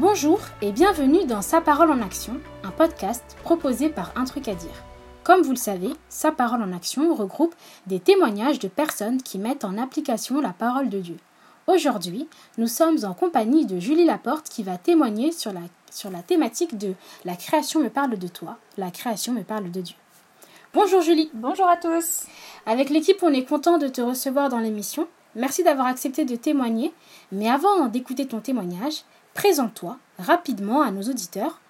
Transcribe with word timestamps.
Bonjour 0.00 0.38
et 0.62 0.70
bienvenue 0.70 1.24
dans 1.24 1.42
Sa 1.42 1.60
parole 1.60 1.90
en 1.90 2.00
action, 2.02 2.34
un 2.62 2.70
podcast 2.70 3.36
proposé 3.42 3.88
par 3.88 4.12
Un 4.14 4.26
truc 4.26 4.46
à 4.46 4.54
dire. 4.54 4.84
Comme 5.24 5.42
vous 5.42 5.50
le 5.50 5.56
savez, 5.56 5.90
Sa 6.08 6.30
parole 6.30 6.62
en 6.62 6.72
action 6.72 7.12
regroupe 7.16 7.56
des 7.88 7.98
témoignages 7.98 8.60
de 8.60 8.68
personnes 8.68 9.20
qui 9.20 9.38
mettent 9.40 9.64
en 9.64 9.76
application 9.76 10.40
la 10.40 10.52
parole 10.52 10.88
de 10.88 11.00
Dieu. 11.00 11.16
Aujourd'hui, 11.66 12.28
nous 12.58 12.68
sommes 12.68 13.04
en 13.04 13.12
compagnie 13.12 13.66
de 13.66 13.80
Julie 13.80 14.04
Laporte 14.04 14.48
qui 14.48 14.62
va 14.62 14.78
témoigner 14.78 15.32
sur 15.32 15.52
la, 15.52 15.62
sur 15.90 16.10
la 16.12 16.22
thématique 16.22 16.78
de 16.78 16.94
La 17.24 17.34
création 17.34 17.80
me 17.80 17.90
parle 17.90 18.16
de 18.16 18.28
toi, 18.28 18.56
la 18.76 18.92
création 18.92 19.32
me 19.32 19.42
parle 19.42 19.72
de 19.72 19.80
Dieu. 19.80 19.96
Bonjour 20.74 21.02
Julie. 21.02 21.28
Bonjour 21.34 21.66
à 21.66 21.76
tous. 21.76 22.26
Avec 22.66 22.90
l'équipe, 22.90 23.20
on 23.22 23.32
est 23.32 23.48
content 23.48 23.78
de 23.78 23.88
te 23.88 24.00
recevoir 24.00 24.48
dans 24.48 24.60
l'émission. 24.60 25.08
Merci 25.34 25.64
d'avoir 25.64 25.88
accepté 25.88 26.24
de 26.24 26.36
témoigner. 26.36 26.92
Mais 27.32 27.50
avant 27.50 27.86
d'écouter 27.86 28.26
ton 28.26 28.40
témoignage, 28.40 29.02
Présente-toi 29.38 29.98
rapidement 30.18 30.82
à 30.82 30.90
nos 30.90 31.02
auditeurs 31.02 31.60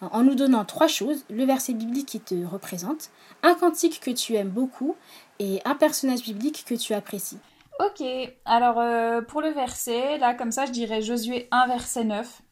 en 0.00 0.22
nous 0.22 0.36
donnant 0.36 0.64
trois 0.64 0.86
choses, 0.86 1.24
le 1.28 1.44
verset 1.44 1.72
biblique 1.74 2.06
qui 2.06 2.20
te 2.20 2.36
représente, 2.46 3.10
un 3.42 3.54
cantique 3.54 3.98
que 3.98 4.12
tu 4.12 4.34
aimes 4.34 4.50
beaucoup 4.50 4.94
et 5.40 5.60
un 5.64 5.74
personnage 5.74 6.22
biblique 6.22 6.64
que 6.64 6.76
tu 6.76 6.94
apprécies. 6.94 7.40
Ok, 7.80 8.06
alors 8.44 8.78
euh, 8.78 9.22
pour 9.22 9.40
le 9.40 9.48
verset, 9.48 10.18
là 10.18 10.34
comme 10.34 10.52
ça 10.52 10.66
je 10.66 10.70
dirais 10.70 11.02
Josué 11.02 11.48
1 11.50 11.66
verset 11.66 12.04
9, 12.04 12.42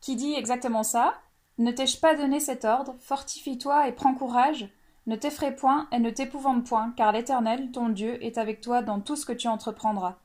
qui 0.00 0.16
dit 0.16 0.34
exactement 0.34 0.82
ça. 0.82 1.14
Ne 1.58 1.70
t'ai-je 1.70 2.00
pas 2.00 2.16
donné 2.16 2.40
cet 2.40 2.64
ordre? 2.64 2.96
Fortifie-toi 2.98 3.86
et 3.86 3.92
prends 3.92 4.14
courage. 4.14 4.68
Ne 5.06 5.14
t'effraie 5.14 5.54
point 5.54 5.86
et 5.92 6.00
ne 6.00 6.10
t'épouvante 6.10 6.66
point, 6.66 6.92
car 6.96 7.12
l'Éternel, 7.12 7.70
ton 7.70 7.88
Dieu, 7.88 8.20
est 8.24 8.36
avec 8.36 8.62
toi 8.62 8.82
dans 8.82 8.98
tout 8.98 9.14
ce 9.14 9.26
que 9.26 9.32
tu 9.32 9.46
entreprendras. 9.46 10.16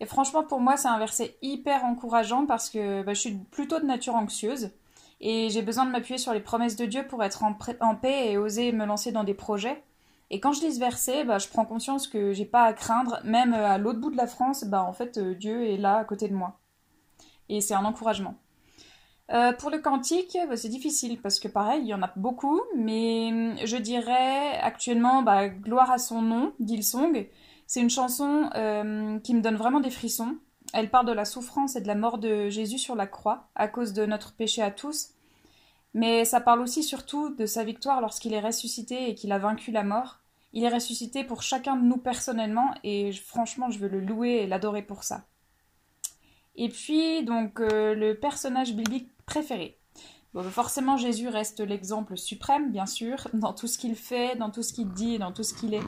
Et 0.00 0.06
franchement, 0.06 0.42
pour 0.42 0.60
moi, 0.60 0.76
c'est 0.76 0.88
un 0.88 0.98
verset 0.98 1.36
hyper 1.42 1.84
encourageant 1.84 2.46
parce 2.46 2.68
que 2.68 3.02
bah, 3.02 3.14
je 3.14 3.20
suis 3.20 3.34
plutôt 3.50 3.78
de 3.78 3.86
nature 3.86 4.16
anxieuse 4.16 4.70
et 5.20 5.48
j'ai 5.50 5.62
besoin 5.62 5.86
de 5.86 5.90
m'appuyer 5.90 6.18
sur 6.18 6.32
les 6.32 6.40
promesses 6.40 6.76
de 6.76 6.86
Dieu 6.86 7.06
pour 7.06 7.22
être 7.22 7.44
en, 7.44 7.94
paix 7.94 8.32
et 8.32 8.38
oser 8.38 8.72
me 8.72 8.84
lancer 8.84 9.12
dans 9.12 9.24
des 9.24 9.34
projets. 9.34 9.82
Et 10.30 10.40
quand 10.40 10.52
je 10.52 10.62
lis 10.62 10.74
ce 10.74 10.80
verset, 10.80 11.24
bah, 11.24 11.38
je 11.38 11.48
prends 11.48 11.64
conscience 11.64 12.08
que 12.08 12.32
j'ai 12.32 12.44
pas 12.44 12.64
à 12.64 12.72
craindre, 12.72 13.20
même 13.24 13.54
euh, 13.54 13.66
à 13.66 13.78
l'autre 13.78 14.00
bout 14.00 14.10
de 14.10 14.16
la 14.16 14.26
France, 14.26 14.64
bah, 14.64 14.82
en 14.82 14.92
fait, 14.92 15.18
euh, 15.18 15.34
Dieu 15.34 15.66
est 15.66 15.76
là 15.76 15.98
à 15.98 16.04
côté 16.04 16.28
de 16.28 16.34
moi. 16.34 16.58
Et 17.48 17.60
c'est 17.60 17.74
un 17.74 17.84
encouragement. 17.84 18.34
Euh, 19.32 19.52
pour 19.52 19.70
le 19.70 19.78
cantique, 19.78 20.36
bah, 20.48 20.56
c'est 20.56 20.68
difficile 20.68 21.20
parce 21.20 21.38
que 21.38 21.48
pareil, 21.48 21.82
il 21.82 21.88
y 21.88 21.94
en 21.94 22.02
a 22.02 22.10
beaucoup, 22.16 22.60
mais 22.76 23.28
hum, 23.30 23.56
je 23.64 23.76
dirais 23.76 24.58
actuellement 24.60 25.22
gloire 25.62 25.90
à 25.90 25.98
son 25.98 26.20
nom 26.20 26.52
d'Ilsong. 26.58 27.28
C'est 27.66 27.80
une 27.80 27.90
chanson 27.90 28.50
euh, 28.54 29.18
qui 29.20 29.34
me 29.34 29.40
donne 29.40 29.56
vraiment 29.56 29.80
des 29.80 29.90
frissons. 29.90 30.36
Elle 30.72 30.90
parle 30.90 31.06
de 31.06 31.12
la 31.12 31.24
souffrance 31.24 31.76
et 31.76 31.80
de 31.80 31.86
la 31.86 31.94
mort 31.94 32.18
de 32.18 32.48
Jésus 32.48 32.78
sur 32.78 32.94
la 32.94 33.06
croix 33.06 33.48
à 33.54 33.68
cause 33.68 33.92
de 33.92 34.06
notre 34.06 34.34
péché 34.34 34.62
à 34.62 34.70
tous. 34.70 35.10
Mais 35.94 36.24
ça 36.24 36.40
parle 36.40 36.60
aussi 36.60 36.82
surtout 36.82 37.30
de 37.30 37.46
sa 37.46 37.62
victoire 37.62 38.00
lorsqu'il 38.00 38.34
est 38.34 38.40
ressuscité 38.40 39.08
et 39.08 39.14
qu'il 39.14 39.30
a 39.32 39.38
vaincu 39.38 39.70
la 39.70 39.84
mort. 39.84 40.18
Il 40.52 40.64
est 40.64 40.68
ressuscité 40.68 41.24
pour 41.24 41.42
chacun 41.42 41.76
de 41.76 41.84
nous 41.84 41.96
personnellement 41.96 42.74
et 42.82 43.12
franchement 43.12 43.70
je 43.70 43.78
veux 43.78 43.88
le 43.88 44.00
louer 44.00 44.42
et 44.42 44.46
l'adorer 44.46 44.82
pour 44.82 45.04
ça. 45.04 45.24
Et 46.56 46.68
puis 46.68 47.24
donc 47.24 47.60
euh, 47.60 47.94
le 47.94 48.18
personnage 48.18 48.74
biblique 48.74 49.08
préféré. 49.24 49.78
Bon, 50.32 50.42
forcément 50.42 50.96
Jésus 50.96 51.28
reste 51.28 51.60
l'exemple 51.60 52.16
suprême 52.16 52.72
bien 52.72 52.86
sûr 52.86 53.28
dans 53.34 53.52
tout 53.52 53.68
ce 53.68 53.78
qu'il 53.78 53.94
fait, 53.94 54.36
dans 54.36 54.50
tout 54.50 54.64
ce 54.64 54.72
qu'il 54.72 54.90
dit 54.90 55.18
dans 55.18 55.32
tout 55.32 55.44
ce 55.44 55.54
qu'il 55.54 55.74
est. 55.74 55.82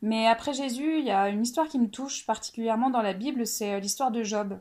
Mais 0.00 0.26
après 0.26 0.52
Jésus, 0.52 0.98
il 0.98 1.04
y 1.04 1.10
a 1.10 1.28
une 1.28 1.42
histoire 1.42 1.68
qui 1.68 1.78
me 1.78 1.88
touche 1.88 2.24
particulièrement 2.24 2.90
dans 2.90 3.02
la 3.02 3.14
Bible, 3.14 3.46
c'est 3.46 3.74
euh, 3.74 3.80
l'histoire 3.80 4.10
de 4.10 4.22
Job. 4.22 4.60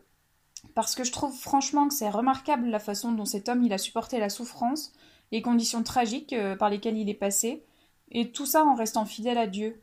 Parce 0.73 0.95
que 0.95 1.03
je 1.03 1.11
trouve 1.11 1.37
franchement 1.37 1.87
que 1.87 1.93
c'est 1.93 2.09
remarquable 2.09 2.67
la 2.67 2.79
façon 2.79 3.11
dont 3.11 3.25
cet 3.25 3.47
homme 3.47 3.63
il 3.63 3.73
a 3.73 3.77
supporté 3.77 4.19
la 4.19 4.29
souffrance, 4.29 4.93
les 5.31 5.43
conditions 5.43 5.83
tragiques 5.83 6.33
euh, 6.33 6.55
par 6.55 6.69
lesquelles 6.69 6.97
il 6.97 7.09
est 7.09 7.13
passé, 7.13 7.63
et 8.11 8.31
tout 8.31 8.47
ça 8.47 8.65
en 8.65 8.73
restant 8.73 9.05
fidèle 9.05 9.37
à 9.37 9.47
Dieu. 9.47 9.81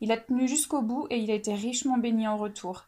Il 0.00 0.10
a 0.10 0.16
tenu 0.16 0.48
jusqu'au 0.48 0.82
bout 0.82 1.06
et 1.10 1.18
il 1.18 1.30
a 1.30 1.34
été 1.34 1.54
richement 1.54 1.98
béni 1.98 2.26
en 2.26 2.36
retour. 2.36 2.86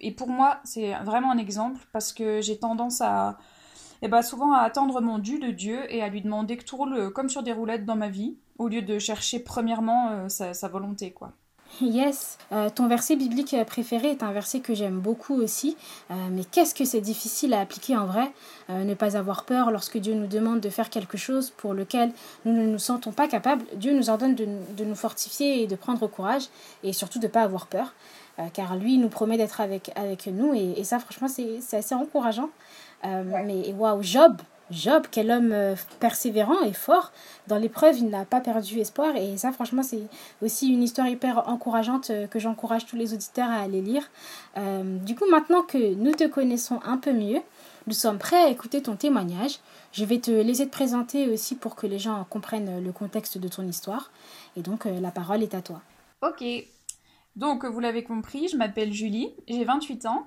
Et 0.00 0.10
pour 0.10 0.28
moi, 0.28 0.60
c'est 0.64 0.94
vraiment 1.04 1.30
un 1.30 1.38
exemple 1.38 1.80
parce 1.92 2.12
que 2.12 2.40
j'ai 2.40 2.58
tendance 2.58 3.00
à, 3.00 3.38
eh 4.02 4.08
ben, 4.08 4.22
souvent 4.22 4.52
à 4.52 4.58
attendre 4.62 5.00
mon 5.00 5.18
dû 5.18 5.38
de 5.38 5.50
Dieu 5.52 5.80
et 5.94 6.02
à 6.02 6.08
lui 6.08 6.22
demander 6.22 6.56
que 6.56 6.64
tout 6.64 6.76
roule 6.76 6.94
euh, 6.94 7.10
comme 7.10 7.28
sur 7.28 7.44
des 7.44 7.52
roulettes 7.52 7.84
dans 7.84 7.96
ma 7.96 8.08
vie, 8.08 8.36
au 8.58 8.66
lieu 8.68 8.82
de 8.82 8.98
chercher 8.98 9.38
premièrement 9.38 10.28
sa, 10.28 10.54
sa 10.54 10.68
volonté, 10.68 11.12
quoi. 11.12 11.32
Yes, 11.80 12.38
euh, 12.52 12.68
ton 12.68 12.86
verset 12.86 13.16
biblique 13.16 13.56
préféré 13.66 14.10
est 14.10 14.22
un 14.22 14.30
verset 14.30 14.60
que 14.60 14.74
j'aime 14.74 15.00
beaucoup 15.00 15.34
aussi, 15.34 15.76
euh, 16.10 16.14
mais 16.30 16.44
qu'est-ce 16.44 16.74
que 16.74 16.84
c'est 16.84 17.00
difficile 17.00 17.54
à 17.54 17.60
appliquer 17.60 17.96
en 17.96 18.04
vrai? 18.04 18.30
Euh, 18.68 18.84
Ne 18.84 18.94
pas 18.94 19.16
avoir 19.16 19.44
peur 19.44 19.70
lorsque 19.70 19.96
Dieu 19.96 20.14
nous 20.14 20.26
demande 20.26 20.60
de 20.60 20.68
faire 20.68 20.90
quelque 20.90 21.16
chose 21.16 21.50
pour 21.50 21.72
lequel 21.72 22.12
nous 22.44 22.52
ne 22.52 22.66
nous 22.66 22.78
sentons 22.78 23.10
pas 23.10 23.26
capables. 23.26 23.64
Dieu 23.76 23.94
nous 23.94 24.10
ordonne 24.10 24.34
de, 24.34 24.46
de 24.76 24.84
nous 24.84 24.94
fortifier 24.94 25.62
et 25.62 25.66
de 25.66 25.74
prendre 25.74 26.06
courage 26.06 26.48
et 26.84 26.92
surtout 26.92 27.18
de 27.18 27.26
ne 27.26 27.32
pas 27.32 27.42
avoir 27.42 27.66
peur, 27.66 27.94
car 28.52 28.76
lui 28.76 28.98
nous 28.98 29.08
promet 29.08 29.36
d'être 29.38 29.60
avec, 29.60 29.90
avec 29.96 30.26
nous 30.26 30.54
et, 30.54 30.74
et 30.78 30.84
ça 30.84 30.98
franchement 30.98 31.28
c'est 31.28 31.76
assez 31.76 31.94
encourageant. 31.94 32.50
Mais 33.04 33.72
waouh, 33.72 34.02
Job, 34.02 34.40
Job, 34.72 35.06
quel 35.10 35.30
homme 35.30 35.52
euh, 35.52 35.74
persévérant 36.00 36.62
et 36.62 36.72
fort. 36.72 37.12
Dans 37.46 37.58
l'épreuve, 37.58 37.98
il 37.98 38.08
n'a 38.08 38.24
pas 38.24 38.40
perdu 38.40 38.78
espoir. 38.80 39.14
Et 39.16 39.36
ça, 39.36 39.52
franchement, 39.52 39.82
c'est 39.82 40.02
aussi 40.40 40.72
une 40.72 40.82
histoire 40.82 41.08
hyper 41.08 41.46
encourageante 41.48 42.10
euh, 42.10 42.26
que 42.26 42.38
j'encourage 42.38 42.86
tous 42.86 42.96
les 42.96 43.12
auditeurs 43.12 43.50
à 43.50 43.60
aller 43.60 43.82
lire. 43.82 44.10
Euh, 44.56 44.98
du 44.98 45.14
coup, 45.14 45.26
maintenant 45.30 45.62
que 45.62 45.94
nous 45.94 46.12
te 46.12 46.26
connaissons 46.26 46.80
un 46.84 46.96
peu 46.96 47.12
mieux, 47.12 47.40
nous 47.86 47.92
sommes 47.92 48.18
prêts 48.18 48.42
à 48.42 48.48
écouter 48.48 48.80
ton 48.82 48.96
témoignage. 48.96 49.58
Je 49.92 50.06
vais 50.06 50.18
te 50.18 50.30
laisser 50.30 50.66
te 50.66 50.72
présenter 50.72 51.28
aussi 51.28 51.54
pour 51.54 51.76
que 51.76 51.86
les 51.86 51.98
gens 51.98 52.24
comprennent 52.30 52.82
le 52.82 52.92
contexte 52.92 53.36
de 53.36 53.48
ton 53.48 53.66
histoire. 53.66 54.10
Et 54.56 54.62
donc, 54.62 54.86
la 54.86 55.10
parole 55.10 55.42
est 55.42 55.54
à 55.54 55.60
toi. 55.60 55.82
Ok. 56.22 56.42
Donc, 57.36 57.66
vous 57.66 57.80
l'avez 57.80 58.04
compris, 58.04 58.48
je 58.48 58.56
m'appelle 58.56 58.92
Julie, 58.92 59.34
j'ai 59.48 59.64
28 59.64 60.06
ans. 60.06 60.26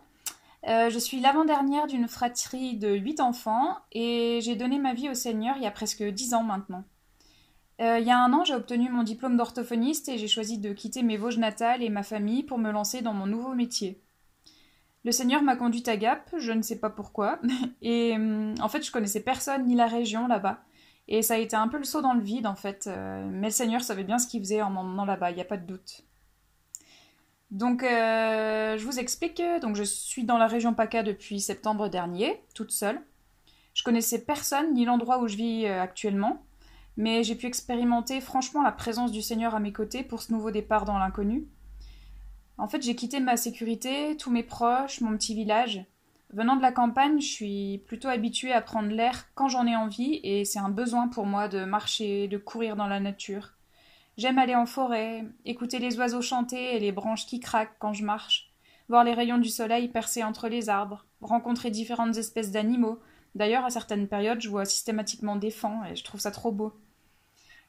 Euh, 0.68 0.90
je 0.90 0.98
suis 0.98 1.20
l'avant-dernière 1.20 1.86
d'une 1.86 2.08
fratrie 2.08 2.76
de 2.78 2.90
8 2.90 3.20
enfants 3.20 3.78
et 3.92 4.40
j'ai 4.42 4.56
donné 4.56 4.80
ma 4.80 4.96
vie 4.96 5.10
au 5.10 5.14
Seigneur 5.14 5.58
il 5.58 5.64
y 5.64 5.68
a 5.68 5.72
presque 5.72 6.04
10 6.04 6.34
ans 6.34 6.44
maintenant. 6.44 6.84
Euh, 7.82 8.00
il 8.00 8.08
y 8.08 8.12
a 8.12 8.18
un 8.18 8.34
an, 8.34 8.44
j'ai 8.46 8.56
obtenu 8.56 8.90
mon 8.90 9.04
diplôme 9.04 9.38
d'orthophoniste 9.38 10.10
et 10.10 10.18
j'ai 10.18 10.28
choisi 10.28 10.58
de 10.58 10.74
quitter 10.74 11.04
mes 11.04 11.18
Vosges 11.18 11.38
natales 11.38 11.84
et 11.84 11.90
ma 11.90 12.04
famille 12.04 12.42
pour 12.42 12.58
me 12.58 12.72
lancer 12.72 13.02
dans 13.02 13.14
mon 13.14 13.28
nouveau 13.28 13.54
métier. 13.54 14.02
Le 15.04 15.12
Seigneur 15.12 15.44
m'a 15.44 15.56
conduite 15.56 15.88
à 15.88 15.98
Gap, 15.98 16.34
je 16.36 16.52
ne 16.52 16.64
sais 16.64 16.80
pas 16.80 16.90
pourquoi, 16.90 17.40
et 17.84 18.14
hum, 18.16 18.56
en 18.60 18.70
fait 18.70 18.84
je 18.84 18.92
connaissais 18.92 19.20
personne 19.22 19.66
ni 19.66 19.76
la 19.76 19.88
région 19.88 20.28
là-bas. 20.28 20.62
Et 21.08 21.22
ça 21.22 21.36
a 21.36 21.38
été 21.38 21.56
un 21.56 21.68
peu 21.68 21.78
le 21.78 21.84
saut 21.84 22.02
dans 22.02 22.16
le 22.16 22.22
vide 22.22 22.48
en 22.48 22.56
fait, 22.56 22.88
euh, 22.88 23.28
mais 23.30 23.48
le 23.48 23.54
Seigneur 23.54 23.84
savait 23.84 24.04
bien 24.04 24.18
ce 24.18 24.26
qu'il 24.26 24.40
faisait 24.40 24.64
en 24.64 24.72
m'emmenant 24.72 25.06
là-bas, 25.06 25.30
il 25.30 25.36
n'y 25.36 25.42
a 25.42 25.46
pas 25.46 25.58
de 25.58 25.68
doute. 25.68 26.05
Donc, 27.56 27.84
euh, 27.84 28.78
je 28.78 28.84
vous 28.84 29.00
explique. 29.00 29.42
Donc, 29.62 29.78
je 29.78 29.84
suis 29.84 30.26
dans 30.26 30.38
la 30.38 30.46
région 30.46 30.74
PACA 30.74 31.04
depuis 31.04 31.40
septembre 31.40 31.88
dernier, 31.88 32.42
toute 32.54 32.72
seule. 32.72 33.02
Je 33.74 33.82
connaissais 33.82 34.26
personne 34.26 34.74
ni 34.74 34.84
l'endroit 34.84 35.20
où 35.20 35.30
je 35.30 35.38
vis 35.38 35.66
euh, 35.66 35.82
actuellement, 35.82 36.44
mais 36.98 37.24
j'ai 37.24 37.36
pu 37.36 37.46
expérimenter 37.46 38.20
franchement 38.20 38.62
la 38.62 38.74
présence 38.74 39.14
du 39.14 39.22
Seigneur 39.22 39.56
à 39.56 39.62
mes 39.62 39.72
côtés 39.72 40.04
pour 40.04 40.22
ce 40.22 40.34
nouveau 40.34 40.52
départ 40.52 40.84
dans 40.84 40.98
l'inconnu. 40.98 41.48
En 42.58 42.68
fait, 42.68 42.82
j'ai 42.82 42.94
quitté 42.94 43.22
ma 43.22 43.38
sécurité, 43.38 44.18
tous 44.18 44.32
mes 44.32 44.44
proches, 44.44 45.00
mon 45.00 45.16
petit 45.16 45.34
village. 45.34 45.86
Venant 46.34 46.58
de 46.58 46.62
la 46.62 46.74
campagne, 46.74 47.22
je 47.22 47.28
suis 47.28 47.84
plutôt 47.88 48.10
habituée 48.10 48.52
à 48.52 48.62
prendre 48.62 48.90
l'air 48.90 49.34
quand 49.34 49.48
j'en 49.48 49.66
ai 49.66 49.78
envie 49.78 50.20
et 50.24 50.44
c'est 50.44 50.60
un 50.60 50.68
besoin 50.68 51.08
pour 51.08 51.26
moi 51.26 51.48
de 51.48 51.64
marcher, 51.64 52.28
de 52.28 52.38
courir 52.38 52.76
dans 52.76 52.88
la 52.88 53.00
nature. 53.00 53.52
J'aime 54.18 54.38
aller 54.38 54.56
en 54.56 54.66
forêt, 54.66 55.26
écouter 55.44 55.80
les 55.80 55.98
oiseaux 55.98 56.22
chanter 56.22 56.76
et 56.76 56.80
les 56.80 56.94
branches 56.94 57.26
qui 57.26 57.42
craquent 57.42 57.76
quand 57.80 57.92
je 57.92 58.06
marche, 58.06 58.50
voir 58.88 59.04
les 59.04 59.14
rayons 59.14 59.38
du 59.38 59.50
soleil 59.50 59.90
percer 59.90 60.24
entre 60.24 60.48
les 60.48 60.70
arbres, 60.70 61.06
rencontrer 61.22 61.70
différentes 61.70 62.16
espèces 62.16 62.52
d'animaux. 62.52 63.00
D'ailleurs, 63.36 63.66
à 63.66 63.70
certaines 63.70 64.08
périodes, 64.08 64.40
je 64.40 64.50
vois 64.50 64.64
systématiquement 64.64 65.36
des 65.36 65.52
fans 65.52 65.84
et 65.84 65.98
je 65.98 66.04
trouve 66.04 66.22
ça 66.22 66.32
trop 66.32 66.54
beau. 66.54 66.74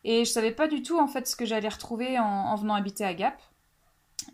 Et 0.05 0.25
je 0.25 0.31
savais 0.31 0.53
pas 0.53 0.69
du 0.69 0.83
tout 0.83 1.01
en 1.01 1.09
fait 1.09 1.27
ce 1.27 1.35
que 1.35 1.45
j'allais 1.45 1.69
retrouver 1.69 2.17
en, 2.21 2.55
venant 2.55 2.75
habiter 2.75 3.05
à 3.05 3.13
Gap. 3.13 3.43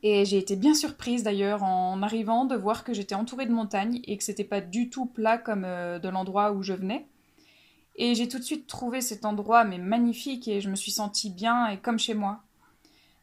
Et 0.02 0.26
j'ai 0.26 0.36
été 0.36 0.54
bien 0.54 0.74
surprise 0.74 1.22
d'ailleurs 1.22 1.62
en 1.62 2.02
arrivant 2.02 2.44
de 2.44 2.56
voir 2.56 2.84
que 2.84 2.92
j'étais 2.92 3.14
entourée 3.14 3.46
de 3.46 3.52
montagnes 3.52 4.00
et 4.04 4.18
que 4.18 4.24
c'était 4.24 4.44
pas 4.44 4.60
du 4.60 4.90
tout 4.90 5.06
plat 5.06 5.38
comme 5.38 5.64
euh, 5.64 5.98
de 5.98 6.10
l'endroit 6.10 6.52
où 6.52 6.62
je 6.62 6.74
venais. 6.74 7.06
Et 7.96 8.14
j'ai 8.14 8.28
tout 8.28 8.38
de 8.38 8.44
suite 8.44 8.66
trouvé 8.66 9.00
cet 9.00 9.24
endroit 9.24 9.64
mais 9.64 9.78
magnifique 9.78 10.48
et 10.48 10.60
je 10.60 10.70
me 10.70 10.76
suis 10.76 10.92
sentie 10.92 11.30
bien 11.30 11.66
et 11.68 11.78
comme 11.78 11.98
chez 11.98 12.14
moi. 12.14 12.40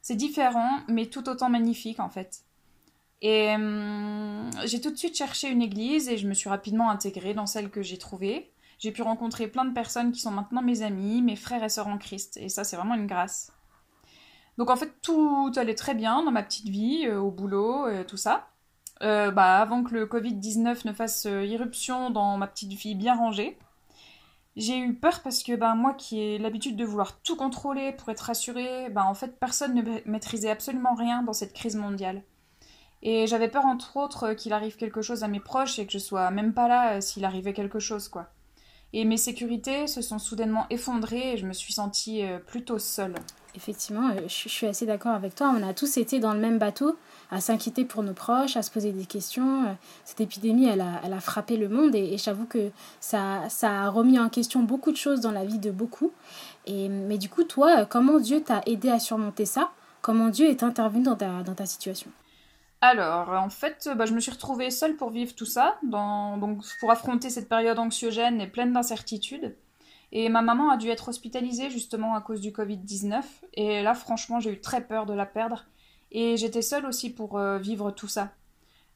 C'est 0.02 0.16
différent 0.16 0.70
mais 0.88 1.06
tout 1.06 1.28
autant 1.28 1.48
magnifique 1.50 2.00
en 2.00 2.08
fait. 2.10 2.44
Et 3.22 3.54
hum, 3.54 4.50
j'ai 4.64 4.80
tout 4.80 4.90
de 4.90 4.96
suite 4.96 5.16
cherché 5.16 5.48
une 5.50 5.62
église 5.62 6.08
et 6.08 6.16
je 6.18 6.26
me 6.28 6.34
suis 6.34 6.48
rapidement 6.48 6.90
intégrée 6.90 7.34
dans 7.34 7.46
celle 7.46 7.70
que 7.70 7.82
j'ai 7.82 7.98
trouvée. 7.98 8.50
J'ai 8.78 8.92
pu 8.92 9.02
rencontrer 9.02 9.48
plein 9.48 9.64
de 9.66 9.74
personnes 9.74 10.12
qui 10.12 10.20
sont 10.20 10.30
maintenant 10.30 10.62
mes 10.62 10.82
amis, 10.82 11.20
mes 11.22 11.36
frères 11.36 11.62
et 11.64 11.68
sœurs 11.68 11.88
en 11.88 11.98
Christ 11.98 12.38
et 12.38 12.48
ça 12.48 12.64
c'est 12.64 12.76
vraiment 12.76 12.94
une 12.94 13.06
grâce. 13.06 13.52
Donc 14.58 14.70
en 14.70 14.76
fait 14.76 14.92
tout 15.02 15.52
allait 15.56 15.74
très 15.74 15.94
bien 15.94 16.22
dans 16.22 16.30
ma 16.32 16.42
petite 16.42 16.68
vie, 16.68 17.06
euh, 17.06 17.18
au 17.20 17.30
boulot, 17.30 17.86
euh, 17.86 18.04
tout 18.04 18.16
ça. 18.16 18.48
euh, 19.02 19.30
bah, 19.30 19.60
avant 19.60 19.82
que 19.84 19.94
le 19.94 20.06
Covid-19 20.06 20.86
ne 20.86 20.92
fasse 20.92 21.24
irruption 21.24 22.10
dans 22.10 22.36
ma 22.38 22.46
petite 22.46 22.74
fille 22.78 22.94
bien 22.94 23.16
rangée. 23.16 23.58
J'ai 24.56 24.78
eu 24.78 24.94
peur 24.94 25.20
parce 25.22 25.42
que 25.42 25.54
bah, 25.54 25.74
moi 25.74 25.94
qui 25.94 26.20
ai 26.20 26.38
l'habitude 26.38 26.76
de 26.76 26.84
vouloir 26.84 27.20
tout 27.20 27.36
contrôler 27.36 27.92
pour 27.92 28.08
être 28.10 28.20
rassurée, 28.20 28.90
bah, 28.90 29.04
en 29.06 29.14
fait 29.14 29.38
personne 29.38 29.74
ne 29.74 29.82
maîtrisait 30.10 30.50
absolument 30.50 30.94
rien 30.94 31.22
dans 31.22 31.32
cette 31.32 31.52
crise 31.52 31.76
mondiale. 31.76 32.22
Et 33.02 33.26
j'avais 33.26 33.48
peur 33.48 33.64
entre 33.64 33.96
autres 33.96 34.34
qu'il 34.34 34.52
arrive 34.52 34.76
quelque 34.76 35.02
chose 35.02 35.24
à 35.24 35.28
mes 35.28 35.40
proches 35.40 35.78
et 35.78 35.86
que 35.86 35.92
je 35.92 35.98
sois 35.98 36.30
même 36.30 36.52
pas 36.52 36.68
là 36.68 37.00
s'il 37.00 37.24
arrivait 37.24 37.54
quelque 37.54 37.78
chose 37.78 38.08
quoi. 38.08 38.28
Et 38.92 39.04
mes 39.04 39.16
sécurités 39.16 39.86
se 39.86 40.02
sont 40.02 40.18
soudainement 40.18 40.66
effondrées 40.68 41.32
et 41.32 41.36
je 41.36 41.46
me 41.46 41.52
suis 41.52 41.72
sentie 41.72 42.24
plutôt 42.46 42.78
seule. 42.78 43.14
Effectivement, 43.54 44.10
je 44.26 44.48
suis 44.48 44.66
assez 44.66 44.84
d'accord 44.84 45.14
avec 45.14 45.36
toi. 45.36 45.54
On 45.56 45.62
a 45.66 45.72
tous 45.74 45.96
été 45.96 46.18
dans 46.18 46.34
le 46.34 46.40
même 46.40 46.58
bateau 46.58 46.96
à 47.30 47.40
s'inquiéter 47.40 47.84
pour 47.84 48.02
nos 48.02 48.12
proches, 48.12 48.56
à 48.56 48.62
se 48.62 48.70
poser 48.70 48.92
des 48.92 49.06
questions. 49.06 49.64
Euh, 49.64 49.72
cette 50.04 50.20
épidémie, 50.20 50.66
elle 50.66 50.80
a, 50.80 51.00
elle 51.04 51.12
a 51.12 51.20
frappé 51.20 51.56
le 51.56 51.68
monde 51.68 51.94
et, 51.94 52.18
j'avoue 52.18 52.46
que 52.46 52.70
ça, 53.00 53.48
ça 53.48 53.84
a 53.84 53.88
remis 53.88 54.18
en 54.18 54.28
question 54.28 54.62
beaucoup 54.62 54.92
de 54.92 54.96
choses 54.96 55.20
dans 55.20 55.32
la 55.32 55.44
vie 55.44 55.58
de 55.58 55.70
beaucoup. 55.70 56.12
Et, 56.66 56.88
mais 56.88 57.18
du 57.18 57.28
coup, 57.28 57.44
toi, 57.44 57.86
comment 57.86 58.18
Dieu 58.18 58.42
t'a 58.42 58.62
aidé 58.66 58.90
à 58.90 58.98
surmonter 58.98 59.46
ça? 59.46 59.70
Comment 60.02 60.28
Dieu 60.28 60.48
est 60.48 60.62
intervenu 60.62 61.04
dans 61.04 61.16
ta, 61.16 61.42
dans 61.42 61.54
ta 61.54 61.66
situation? 61.66 62.10
Alors, 62.82 63.28
en 63.30 63.50
fait, 63.50 63.90
bah, 63.94 64.06
je 64.06 64.14
me 64.14 64.20
suis 64.20 64.30
retrouvée 64.30 64.70
seule 64.70 64.96
pour 64.96 65.10
vivre 65.10 65.34
tout 65.34 65.44
ça, 65.44 65.78
donc 65.82 66.64
pour 66.80 66.90
affronter 66.90 67.28
cette 67.28 67.48
période 67.48 67.78
anxiogène 67.78 68.40
et 68.40 68.46
pleine 68.46 68.72
d'incertitudes. 68.72 69.54
Et 70.12 70.28
ma 70.28 70.42
maman 70.42 70.70
a 70.70 70.76
dû 70.76 70.88
être 70.88 71.08
hospitalisée 71.08 71.70
justement 71.70 72.14
à 72.14 72.20
cause 72.20 72.40
du 72.40 72.50
Covid-19. 72.50 73.22
Et 73.54 73.82
là, 73.82 73.94
franchement, 73.94 74.40
j'ai 74.40 74.52
eu 74.52 74.60
très 74.60 74.80
peur 74.80 75.06
de 75.06 75.12
la 75.12 75.26
perdre. 75.26 75.66
Et 76.12 76.36
j'étais 76.36 76.62
seule 76.62 76.86
aussi 76.86 77.10
pour 77.10 77.38
euh, 77.38 77.58
vivre 77.58 77.90
tout 77.90 78.08
ça. 78.08 78.32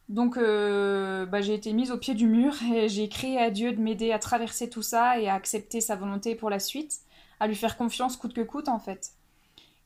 Donc 0.09 0.37
euh, 0.37 1.25
bah, 1.27 1.41
j'ai 1.41 1.55
été 1.55 1.73
mise 1.73 1.91
au 1.91 1.99
pied 1.99 2.15
du 2.15 2.27
mur 2.27 2.55
et 2.75 2.89
j'ai 2.89 3.09
crié 3.09 3.39
à 3.39 3.51
Dieu 3.51 3.73
de 3.73 3.81
m'aider 3.81 4.13
à 4.13 4.19
traverser 4.19 4.69
tout 4.69 4.83
ça 4.83 5.19
et 5.19 5.29
à 5.29 5.35
accepter 5.35 5.81
sa 5.81 5.97
volonté 5.97 6.35
pour 6.35 6.51
la 6.51 6.59
suite, 6.59 7.01
à 7.41 7.47
lui 7.47 7.57
faire 7.57 7.77
confiance 7.77 8.17
coûte 8.17 8.35
que 8.35 8.43
coûte 8.43 8.69
en 8.69 8.79
fait. 8.79 9.13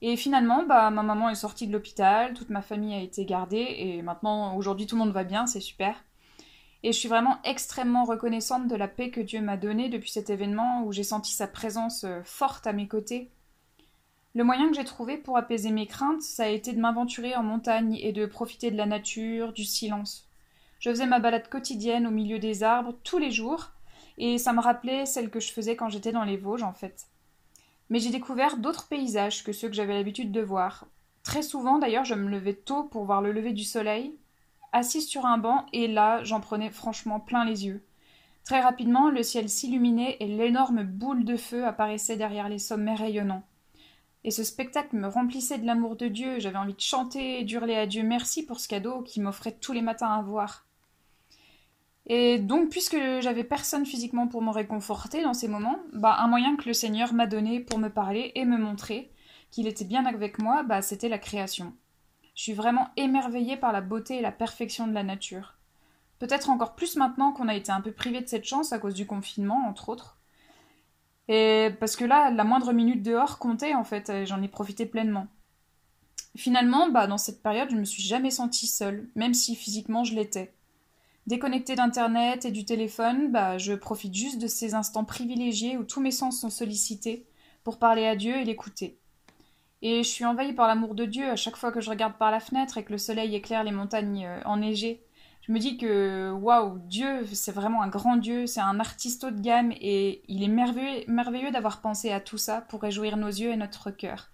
Et 0.01 0.17
finalement, 0.17 0.63
bah, 0.65 0.91
ma 0.91 1.03
maman 1.03 1.29
est 1.29 1.35
sortie 1.35 1.67
de 1.67 1.73
l'hôpital, 1.73 2.33
toute 2.35 2.51
ma 2.51 2.63
famille 2.63 2.95
a 2.95 3.01
été 3.01 3.25
gardée 3.25 3.75
et 3.79 4.03
maintenant 4.03 4.57
aujourd'hui 4.57 4.87
tout 4.87 4.95
le 4.97 5.01
monde 5.01 5.13
va 5.13 5.25
bien, 5.25 5.47
c'est 5.47 5.61
super. 5.61 6.05
Et 6.85 6.93
je 6.93 6.99
suis 6.99 7.09
vraiment 7.09 7.39
extrêmement 7.43 8.05
reconnaissante 8.05 8.69
de 8.69 8.77
la 8.77 8.87
paix 8.87 9.11
que 9.11 9.21
Dieu 9.21 9.41
m'a 9.41 9.57
donnée 9.57 9.89
depuis 9.89 10.11
cet 10.11 10.31
événement 10.31 10.85
où 10.85 10.93
j'ai 10.93 11.03
senti 11.03 11.33
sa 11.33 11.49
présence 11.49 12.05
euh, 12.05 12.21
forte 12.25 12.69
à 12.69 12.73
mes 12.73 12.87
côtés 12.87 13.33
le 14.39 14.45
moyen 14.45 14.69
que 14.71 14.77
j'ai 14.77 14.85
trouvé 14.85 15.17
pour 15.17 15.37
apaiser 15.37 15.73
mes 15.73 15.89
craintes, 15.89 16.23
ça 16.23 16.45
a 16.45 16.49
été 16.49 16.73
de 16.73 16.79
m'aventurer 16.79 17.35
en 17.35 17.43
montagne 17.43 17.99
et 18.01 18.13
de 18.13 18.25
profiter 18.25 18.71
de 18.71 18.77
la 18.77 18.87
nature, 18.87 19.53
du 19.53 19.65
silence. 19.65 20.29
Je 20.79 20.91
faisais 20.91 21.07
ma 21.07 21.19
balade 21.19 21.49
quotidienne 21.49 22.07
au 22.07 22.13
milieu 22.13 22.39
des 22.39 22.63
arbres 22.63 22.95
tous 23.03 23.19
les 23.19 23.33
jours, 23.33 23.73
et 24.17 24.39
ça 24.39 24.53
me 24.53 24.61
rappelait 24.61 25.07
celle 25.07 25.31
que 25.31 25.41
je 25.41 25.51
faisais 25.51 25.75
quand 25.75 25.89
j'étais 25.89 26.13
dans 26.13 26.23
les 26.23 26.37
Vosges 26.37 26.63
en 26.63 26.73
fait. 26.73 27.09
Mais 27.91 27.99
j'ai 27.99 28.11
découvert 28.11 28.59
d'autres 28.59 28.87
paysages 28.87 29.43
que 29.43 29.51
ceux 29.51 29.67
que 29.67 29.75
j'avais 29.75 29.95
l'habitude 29.95 30.31
de 30.31 30.41
voir. 30.41 30.87
Très 31.25 31.43
souvent 31.43 31.81
d'ailleurs, 31.81 32.05
je 32.05 32.15
me 32.15 32.31
levais 32.31 32.55
tôt 32.55 32.85
pour 32.85 33.07
voir 33.07 33.23
le 33.23 33.33
lever 33.33 33.53
du 33.53 33.65
soleil, 33.65 34.15
assise 34.71 35.09
sur 35.09 35.27
un 35.27 35.39
banc, 35.39 35.67
et 35.73 35.89
là, 35.89 36.23
j'en 36.23 36.39
prenais 36.39 36.71
franchement 36.71 37.19
plein 37.19 37.45
les 37.45 37.67
yeux. 37.67 37.83
Très 38.45 38.61
rapidement, 38.61 39.11
le 39.11 39.25
ciel 39.25 39.49
s'illuminait 39.49 40.17
et 40.21 40.29
l'énorme 40.29 40.85
boule 40.85 41.25
de 41.25 41.37
feu 41.37 41.67
apparaissait 41.67 42.17
derrière 42.17 42.49
les 42.49 42.61
sommets 42.61 42.95
rayonnants. 42.95 43.43
Et 44.25 44.31
ce 44.31 44.43
spectacle 44.43 44.97
me 44.97 45.07
remplissait 45.09 45.59
de 45.59 45.67
l'amour 45.67 45.97
de 45.97 46.09
Dieu, 46.09 46.39
j'avais 46.39 46.59
envie 46.59 46.75
de 46.75 46.81
chanter 46.81 47.41
et 47.41 47.45
d'hurler 47.45 47.77
à 47.77 47.87
Dieu 47.87 48.03
merci 48.03 48.45
pour 48.45 48.61
ce 48.61 48.69
cadeau 48.69 49.03
qu'il 49.03 49.23
m'offrait 49.23 49.53
tous 49.53 49.73
les 49.73 49.83
matins 49.83 50.13
à 50.13 50.23
voir. 50.23 50.67
Et 52.07 52.39
donc, 52.39 52.71
puisque 52.71 52.97
j'avais 53.21 53.45
personne 53.45 53.85
physiquement 53.85 54.29
pour 54.29 54.43
me 54.43 54.51
réconforter 54.51 55.23
dans 55.23 55.35
ces 55.35 55.47
moments, 55.47 55.79
bah, 55.93 56.17
un 56.19 56.27
moyen 56.27 56.57
que 56.57 56.67
le 56.67 56.73
Seigneur 56.73 57.13
m'a 57.13 57.27
donné 57.27 57.61
pour 57.61 57.79
me 57.79 57.91
parler 57.91 58.33
et 58.35 58.47
me 58.47 58.57
montrer 58.57 59.13
qu'il 59.51 59.67
était 59.67 59.85
bien 59.85 60.07
avec 60.07 60.39
moi, 60.39 60.63
bah, 60.63 60.83
c'était 60.83 61.09
la 61.09 61.19
création. 61.19 61.75
Je 62.35 62.43
suis 62.43 62.55
vraiment 62.55 62.89
émerveillée 62.97 63.57
par 63.57 63.73
la 63.73 63.83
beauté 63.83 64.17
et 64.17 64.23
la 64.23 64.33
perfection 64.33 64.87
de 64.87 64.95
la 64.95 65.03
nature. 65.03 65.55
Peut-être 66.19 66.51
encore 66.51 66.75
plus 66.75 66.97
maintenant 66.97 67.33
qu'on 67.33 67.49
a 67.49 67.55
été 67.55 67.71
un 67.73 67.81
peu 67.81 67.93
privé 67.93 68.21
de 68.21 68.29
cette 68.29 68.45
chance 68.45 68.73
à 68.73 68.79
cause 68.79 68.95
du 68.95 69.07
confinement, 69.07 69.67
entre 69.69 69.89
autres. 69.89 70.18
Et 71.29 71.71
parce 71.79 71.97
que 71.97 72.05
là, 72.05 72.31
la 72.31 72.45
moindre 72.45 72.73
minute 72.73 73.03
dehors 73.03 73.39
comptait 73.39 73.75
en 73.75 73.85
fait, 73.85 74.11
j'en 74.25 74.43
ai 74.43 74.49
profité 74.49 74.87
pleinement. 74.87 75.29
Finalement, 76.37 76.89
bah, 76.89 77.07
dans 77.07 77.19
cette 77.19 77.43
période, 77.43 77.71
je 77.71 77.77
me 77.77 77.85
suis 77.85 78.03
jamais 78.03 78.31
sentie 78.31 78.67
seule, 78.67 79.09
même 79.15 79.35
si 79.35 79.57
physiquement 79.57 80.05
je 80.05 80.15
l'étais. 80.15 80.55
Déconnectée 81.27 81.75
d'internet 81.75 82.45
et 82.45 82.51
du 82.51 82.65
téléphone, 82.65 83.31
bah, 83.31 83.59
je 83.59 83.75
profite 83.75 84.15
juste 84.15 84.41
de 84.41 84.47
ces 84.47 84.75
instants 84.75 85.05
privilégiés 85.05 85.77
où 85.77 85.85
tous 85.85 86.01
mes 86.01 86.11
sens 86.11 86.41
sont 86.41 86.49
sollicités 86.49 87.27
pour 87.65 87.79
parler 87.79 88.07
à 88.07 88.17
Dieu 88.17 88.37
et 88.37 88.45
l'écouter. 88.45 88.99
Et 89.83 90.03
je 90.03 90.09
suis 90.09 90.25
envahie 90.25 90.55
par 90.55 90.67
l'amour 90.67 90.95
de 90.95 91.05
Dieu 91.05 91.29
à 91.29 91.37
chaque 91.37 91.57
fois 91.57 91.71
que 91.71 91.81
je 91.81 91.91
regarde 91.91 92.17
par 92.19 92.31
la 92.31 92.41
fenêtre 92.41 92.79
et 92.79 92.85
que 92.85 92.93
le 92.93 92.99
soleil 92.99 93.35
éclaire 93.35 93.63
les 93.63 93.73
montagnes 93.73 94.25
euh, 94.25 94.41
enneigées 94.45 95.05
je 95.49 95.55
me 95.55 95.59
dis 95.59 95.79
que 95.79 96.31
waouh, 96.31 96.79
Dieu, 96.89 97.25
c'est 97.33 97.53
vraiment 97.53 97.83
un 97.83 97.89
grand 97.89 98.17
Dieu, 98.17 98.47
c'est 98.47 98.61
un 98.61 98.81
artiste 98.81 99.25
haut 99.25 99.31
de 99.31 99.41
gamme 99.41 99.73
et 99.81 100.21
il 100.29 100.43
est 100.43 100.49
merveilleux, 100.49 101.51
d'avoir 101.51 101.81
pensé 101.81 102.13
à 102.13 102.21
tout 102.21 102.37
ça 102.37 102.61
pour 102.61 102.83
réjouir 102.83 103.17
nos 103.17 103.29
yeux 103.29 103.51
et 103.51 103.57
notre 103.57 103.91
cœur. 103.91 104.29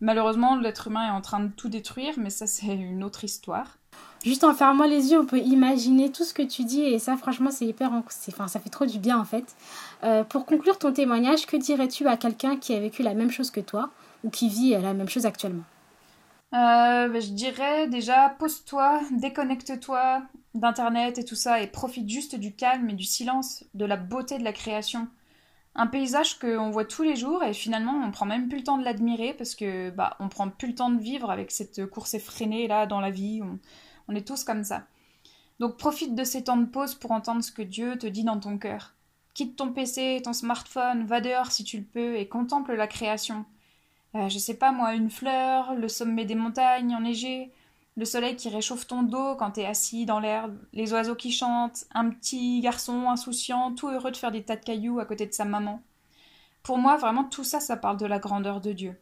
Malheureusement, 0.00 0.56
l'être 0.56 0.86
humain 0.86 1.08
est 1.08 1.10
en 1.10 1.20
train 1.20 1.40
de 1.40 1.48
tout 1.48 1.68
détruire, 1.68 2.14
mais 2.16 2.30
ça 2.30 2.46
c'est 2.46 2.74
une 2.74 3.04
autre 3.04 3.24
histoire. 3.24 3.76
Juste 4.24 4.42
en 4.42 4.54
fermant 4.54 4.86
les 4.86 5.10
yeux, 5.10 5.20
on 5.20 5.26
peut 5.26 5.38
imaginer 5.38 6.10
tout 6.10 6.24
ce 6.24 6.32
que 6.32 6.42
tu 6.42 6.64
dis 6.64 6.82
et 6.82 6.98
ça, 6.98 7.18
franchement, 7.18 7.50
c'est 7.50 7.66
hyper, 7.66 7.92
enfin, 7.92 8.48
ça 8.48 8.58
fait 8.58 8.70
trop 8.70 8.86
du 8.86 8.98
bien 8.98 9.18
en 9.18 9.24
fait. 9.24 9.54
Euh, 10.02 10.24
pour 10.24 10.46
conclure 10.46 10.78
ton 10.78 10.94
témoignage, 10.94 11.46
que 11.46 11.58
dirais-tu 11.58 12.06
à 12.08 12.16
quelqu'un 12.16 12.56
qui 12.56 12.74
a 12.74 12.80
vécu 12.80 13.02
la 13.02 13.12
même 13.12 13.30
chose 13.30 13.50
que 13.50 13.60
toi 13.60 13.90
ou 14.24 14.30
qui 14.30 14.48
vit 14.48 14.70
la 14.70 14.94
même 14.94 15.10
chose 15.10 15.26
actuellement? 15.26 15.64
Euh, 16.54 17.08
bah, 17.08 17.20
je 17.20 17.30
dirais 17.32 17.88
déjà, 17.88 18.30
pose-toi, 18.38 19.00
déconnecte-toi 19.10 20.22
d'Internet 20.54 21.18
et 21.18 21.24
tout 21.24 21.34
ça 21.34 21.60
et 21.60 21.66
profite 21.66 22.08
juste 22.08 22.34
du 22.36 22.54
calme 22.54 22.88
et 22.90 22.94
du 22.94 23.04
silence, 23.04 23.64
de 23.74 23.84
la 23.84 23.96
beauté 23.96 24.38
de 24.38 24.44
la 24.44 24.52
création. 24.52 25.08
Un 25.74 25.86
paysage 25.86 26.38
qu'on 26.38 26.70
voit 26.70 26.86
tous 26.86 27.02
les 27.02 27.16
jours 27.16 27.44
et 27.44 27.52
finalement 27.52 27.92
on 28.04 28.10
prend 28.10 28.26
même 28.26 28.48
plus 28.48 28.58
le 28.58 28.64
temps 28.64 28.78
de 28.78 28.84
l'admirer 28.84 29.34
parce 29.34 29.54
que 29.54 29.90
bah 29.90 30.16
on 30.18 30.28
prend 30.28 30.48
plus 30.48 30.68
le 30.68 30.74
temps 30.74 30.90
de 30.90 31.00
vivre 31.00 31.30
avec 31.30 31.52
cette 31.52 31.86
course 31.86 32.14
effrénée 32.14 32.66
là 32.66 32.86
dans 32.86 33.00
la 33.00 33.10
vie. 33.10 33.40
On, 33.42 33.60
on 34.08 34.14
est 34.16 34.26
tous 34.26 34.42
comme 34.42 34.64
ça. 34.64 34.86
Donc 35.60 35.76
profite 35.76 36.14
de 36.14 36.24
ces 36.24 36.44
temps 36.44 36.56
de 36.56 36.64
pause 36.64 36.94
pour 36.94 37.12
entendre 37.12 37.44
ce 37.44 37.52
que 37.52 37.62
Dieu 37.62 37.96
te 37.98 38.06
dit 38.06 38.24
dans 38.24 38.40
ton 38.40 38.58
cœur. 38.58 38.94
Quitte 39.34 39.56
ton 39.56 39.72
PC, 39.72 40.20
ton 40.24 40.32
smartphone, 40.32 41.04
va 41.04 41.20
dehors 41.20 41.52
si 41.52 41.62
tu 41.62 41.78
le 41.78 41.84
peux 41.84 42.16
et 42.16 42.26
contemple 42.26 42.74
la 42.74 42.88
création. 42.88 43.44
Euh, 44.14 44.28
je 44.28 44.38
sais 44.38 44.54
pas 44.54 44.72
moi, 44.72 44.94
une 44.94 45.10
fleur, 45.10 45.74
le 45.74 45.88
sommet 45.88 46.24
des 46.24 46.34
montagnes 46.34 46.94
enneigées, 46.94 47.52
le 47.96 48.04
soleil 48.04 48.36
qui 48.36 48.48
réchauffe 48.48 48.86
ton 48.86 49.02
dos 49.02 49.34
quand 49.36 49.52
t'es 49.52 49.66
assis 49.66 50.06
dans 50.06 50.20
l'herbe, 50.20 50.56
les 50.72 50.92
oiseaux 50.92 51.16
qui 51.16 51.32
chantent, 51.32 51.84
un 51.92 52.08
petit 52.10 52.60
garçon 52.60 53.08
insouciant, 53.08 53.74
tout 53.74 53.88
heureux 53.88 54.12
de 54.12 54.16
faire 54.16 54.30
des 54.30 54.44
tas 54.44 54.56
de 54.56 54.64
cailloux 54.64 55.00
à 55.00 55.04
côté 55.04 55.26
de 55.26 55.32
sa 55.32 55.44
maman. 55.44 55.82
Pour 56.62 56.78
moi, 56.78 56.96
vraiment, 56.96 57.24
tout 57.24 57.44
ça, 57.44 57.60
ça 57.60 57.76
parle 57.76 57.96
de 57.96 58.06
la 58.06 58.18
grandeur 58.18 58.60
de 58.60 58.72
Dieu. 58.72 58.98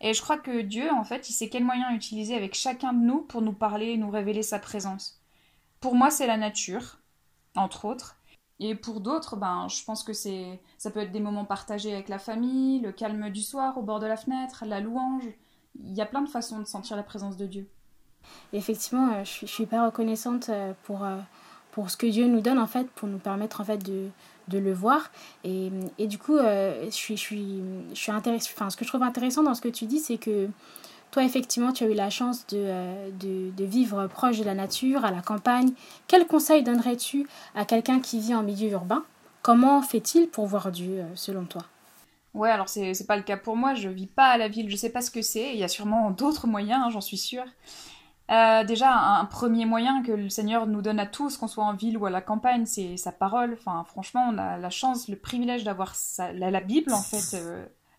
Et 0.00 0.14
je 0.14 0.22
crois 0.22 0.38
que 0.38 0.62
Dieu, 0.62 0.90
en 0.92 1.04
fait, 1.04 1.28
il 1.28 1.32
sait 1.32 1.48
quel 1.48 1.64
moyen 1.64 1.90
utiliser 1.92 2.34
avec 2.34 2.54
chacun 2.54 2.92
de 2.92 3.04
nous 3.04 3.20
pour 3.22 3.42
nous 3.42 3.52
parler 3.52 3.88
et 3.88 3.96
nous 3.96 4.10
révéler 4.10 4.42
sa 4.42 4.58
présence. 4.58 5.20
Pour 5.80 5.94
moi, 5.94 6.10
c'est 6.10 6.26
la 6.26 6.36
nature, 6.36 6.98
entre 7.54 7.84
autres, 7.84 8.16
et 8.60 8.74
pour 8.74 9.00
d'autres, 9.00 9.36
ben, 9.36 9.66
je 9.68 9.82
pense 9.84 10.04
que 10.04 10.12
c'est, 10.12 10.60
ça 10.76 10.90
peut 10.90 11.00
être 11.00 11.12
des 11.12 11.20
moments 11.20 11.46
partagés 11.46 11.94
avec 11.94 12.10
la 12.10 12.18
famille, 12.18 12.80
le 12.80 12.92
calme 12.92 13.30
du 13.30 13.40
soir 13.40 13.78
au 13.78 13.82
bord 13.82 14.00
de 14.00 14.06
la 14.06 14.18
fenêtre, 14.18 14.64
la 14.66 14.80
louange. 14.80 15.24
Il 15.82 15.94
y 15.94 16.02
a 16.02 16.06
plein 16.06 16.20
de 16.20 16.28
façons 16.28 16.58
de 16.58 16.66
sentir 16.66 16.96
la 16.96 17.02
présence 17.02 17.38
de 17.38 17.46
Dieu. 17.46 17.68
Effectivement, 18.52 19.14
euh, 19.14 19.24
je 19.24 19.30
suis, 19.30 19.46
je 19.46 19.52
suis 19.52 19.64
hyper 19.64 19.86
reconnaissante 19.86 20.50
euh, 20.50 20.74
pour, 20.82 21.04
euh, 21.04 21.16
pour 21.72 21.88
ce 21.88 21.96
que 21.96 22.06
Dieu 22.06 22.26
nous 22.26 22.42
donne 22.42 22.58
en 22.58 22.66
fait, 22.66 22.90
pour 22.90 23.08
nous 23.08 23.18
permettre 23.18 23.62
en 23.62 23.64
fait 23.64 23.78
de, 23.78 24.10
de 24.48 24.58
le 24.58 24.74
voir. 24.74 25.10
Et, 25.42 25.72
et 25.96 26.06
du 26.06 26.18
coup, 26.18 26.36
je 26.36 26.88
suis, 26.90 27.16
je 27.16 27.22
suis, 27.22 27.62
je 27.94 27.94
suis. 27.94 28.12
Enfin, 28.54 28.68
ce 28.68 28.76
que 28.76 28.84
je 28.84 28.90
trouve 28.90 29.02
intéressant 29.02 29.42
dans 29.42 29.54
ce 29.54 29.62
que 29.62 29.68
tu 29.68 29.86
dis, 29.86 30.00
c'est 30.00 30.18
que 30.18 30.48
toi, 31.10 31.24
effectivement, 31.24 31.72
tu 31.72 31.84
as 31.84 31.88
eu 31.88 31.94
la 31.94 32.10
chance 32.10 32.46
euh, 32.52 33.10
de, 33.18 33.50
de, 33.50 33.64
vivre 33.64 34.06
proche 34.06 34.38
de 34.38 34.44
la 34.44 34.54
nature, 34.54 35.04
à 35.04 35.10
la 35.10 35.22
campagne. 35.22 35.72
Quel 36.06 36.26
conseil 36.26 36.62
donnerais-tu 36.62 37.28
à 37.54 37.64
quelqu'un 37.64 38.00
qui 38.00 38.20
vit 38.20 38.34
en 38.34 38.42
milieu 38.42 38.70
urbain? 38.70 39.04
Comment 39.42 39.82
fait-il 39.82 40.28
pour 40.28 40.46
voir 40.46 40.70
Dieu, 40.70 41.00
euh, 41.00 41.06
selon 41.14 41.44
toi? 41.44 41.62
Ouais, 42.32 42.50
alors 42.50 42.68
c'est, 42.68 42.94
c'est 42.94 43.06
pas 43.06 43.16
le 43.16 43.22
cas 43.22 43.36
pour 43.36 43.56
moi, 43.56 43.74
je 43.74 43.88
vis 43.88 44.06
pas 44.06 44.28
à 44.28 44.38
la 44.38 44.46
ville, 44.46 44.70
je 44.70 44.76
sais 44.76 44.90
pas 44.90 45.02
ce 45.02 45.10
que 45.10 45.22
c'est, 45.22 45.52
il 45.52 45.58
y 45.58 45.64
a 45.64 45.68
sûrement 45.68 46.10
d'autres 46.16 46.46
moyens, 46.46 46.82
hein, 46.84 46.90
j'en 46.90 47.00
suis 47.00 47.18
sûre. 47.18 47.44
Euh, 48.30 48.62
déjà, 48.62 48.94
un, 48.94 49.24
premier 49.24 49.64
moyen 49.64 50.04
que 50.04 50.12
le 50.12 50.28
Seigneur 50.28 50.68
nous 50.68 50.82
donne 50.82 51.00
à 51.00 51.06
tous, 51.06 51.36
qu'on 51.36 51.48
soit 51.48 51.64
en 51.64 51.74
ville 51.74 51.98
ou 51.98 52.06
à 52.06 52.10
la 52.10 52.20
campagne, 52.20 52.64
c'est 52.64 52.96
sa 52.96 53.10
parole. 53.10 53.56
Enfin, 53.58 53.82
franchement, 53.88 54.28
on 54.32 54.38
a 54.38 54.56
la 54.56 54.70
chance, 54.70 55.08
le 55.08 55.16
privilège 55.16 55.64
d'avoir 55.64 55.96
la, 56.18 56.52
la, 56.52 56.60
Bible, 56.60 56.92
en 56.92 57.02
fait, 57.02 57.36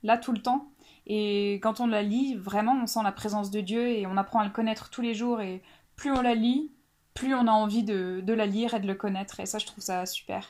là 0.04 0.18
tout 0.18 0.32
le 0.32 0.42
temps. 0.42 0.71
Et 1.08 1.56
quand 1.56 1.80
on 1.80 1.88
la 1.88 2.04
lit, 2.04 2.36
vraiment, 2.36 2.80
on 2.82 2.88
sent 2.88 3.00
la 3.04 3.12
présence 3.12 3.52
de 3.52 3.62
Dieu 3.62 3.90
et 3.90 4.06
on 4.06 4.18
apprend 4.18 4.40
à 4.40 4.46
le 4.46 4.52
connaître 4.52 4.90
tous 4.90 5.02
les 5.02 5.14
jours. 5.14 5.42
Et 5.42 5.62
plus 5.96 6.12
on 6.12 6.22
la 6.22 6.36
lit, 6.36 6.72
plus 7.14 7.34
on 7.34 7.48
a 7.48 7.52
envie 7.52 7.84
de, 7.84 8.22
de, 8.24 8.34
la 8.34 8.46
lire 8.46 8.74
et 8.74 8.80
de 8.80 8.88
le 8.88 8.96
connaître. 8.96 9.40
Et 9.40 9.46
ça, 9.46 9.58
je 9.58 9.66
trouve 9.66 9.84
ça 9.84 10.06
super. 10.06 10.50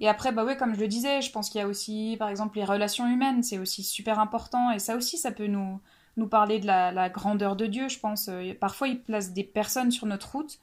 Et 0.00 0.08
après, 0.08 0.32
bah 0.32 0.44
ouais, 0.44 0.56
comme 0.56 0.74
je 0.74 0.80
le 0.80 0.88
disais, 0.88 1.22
je 1.22 1.30
pense 1.30 1.48
qu'il 1.48 1.60
y 1.60 1.64
a 1.64 1.68
aussi, 1.68 2.16
par 2.18 2.28
exemple, 2.28 2.58
les 2.58 2.64
relations 2.64 3.06
humaines, 3.06 3.42
c'est 3.42 3.58
aussi 3.58 3.82
super 3.82 4.18
important. 4.18 4.70
Et 4.72 4.78
ça 4.78 4.96
aussi, 4.96 5.18
ça 5.18 5.30
peut 5.30 5.46
nous, 5.46 5.80
nous 6.16 6.26
parler 6.26 6.58
de 6.58 6.66
la, 6.66 7.08
grandeur 7.08 7.56
de 7.56 7.66
Dieu, 7.66 7.88
je 7.88 7.98
pense. 7.98 8.28
Euh, 8.28 8.54
parfois, 8.58 8.88
il 8.88 9.00
place 9.00 9.32
des 9.32 9.44
personnes 9.44 9.92
sur 9.92 10.06
notre 10.06 10.32
route. 10.32 10.58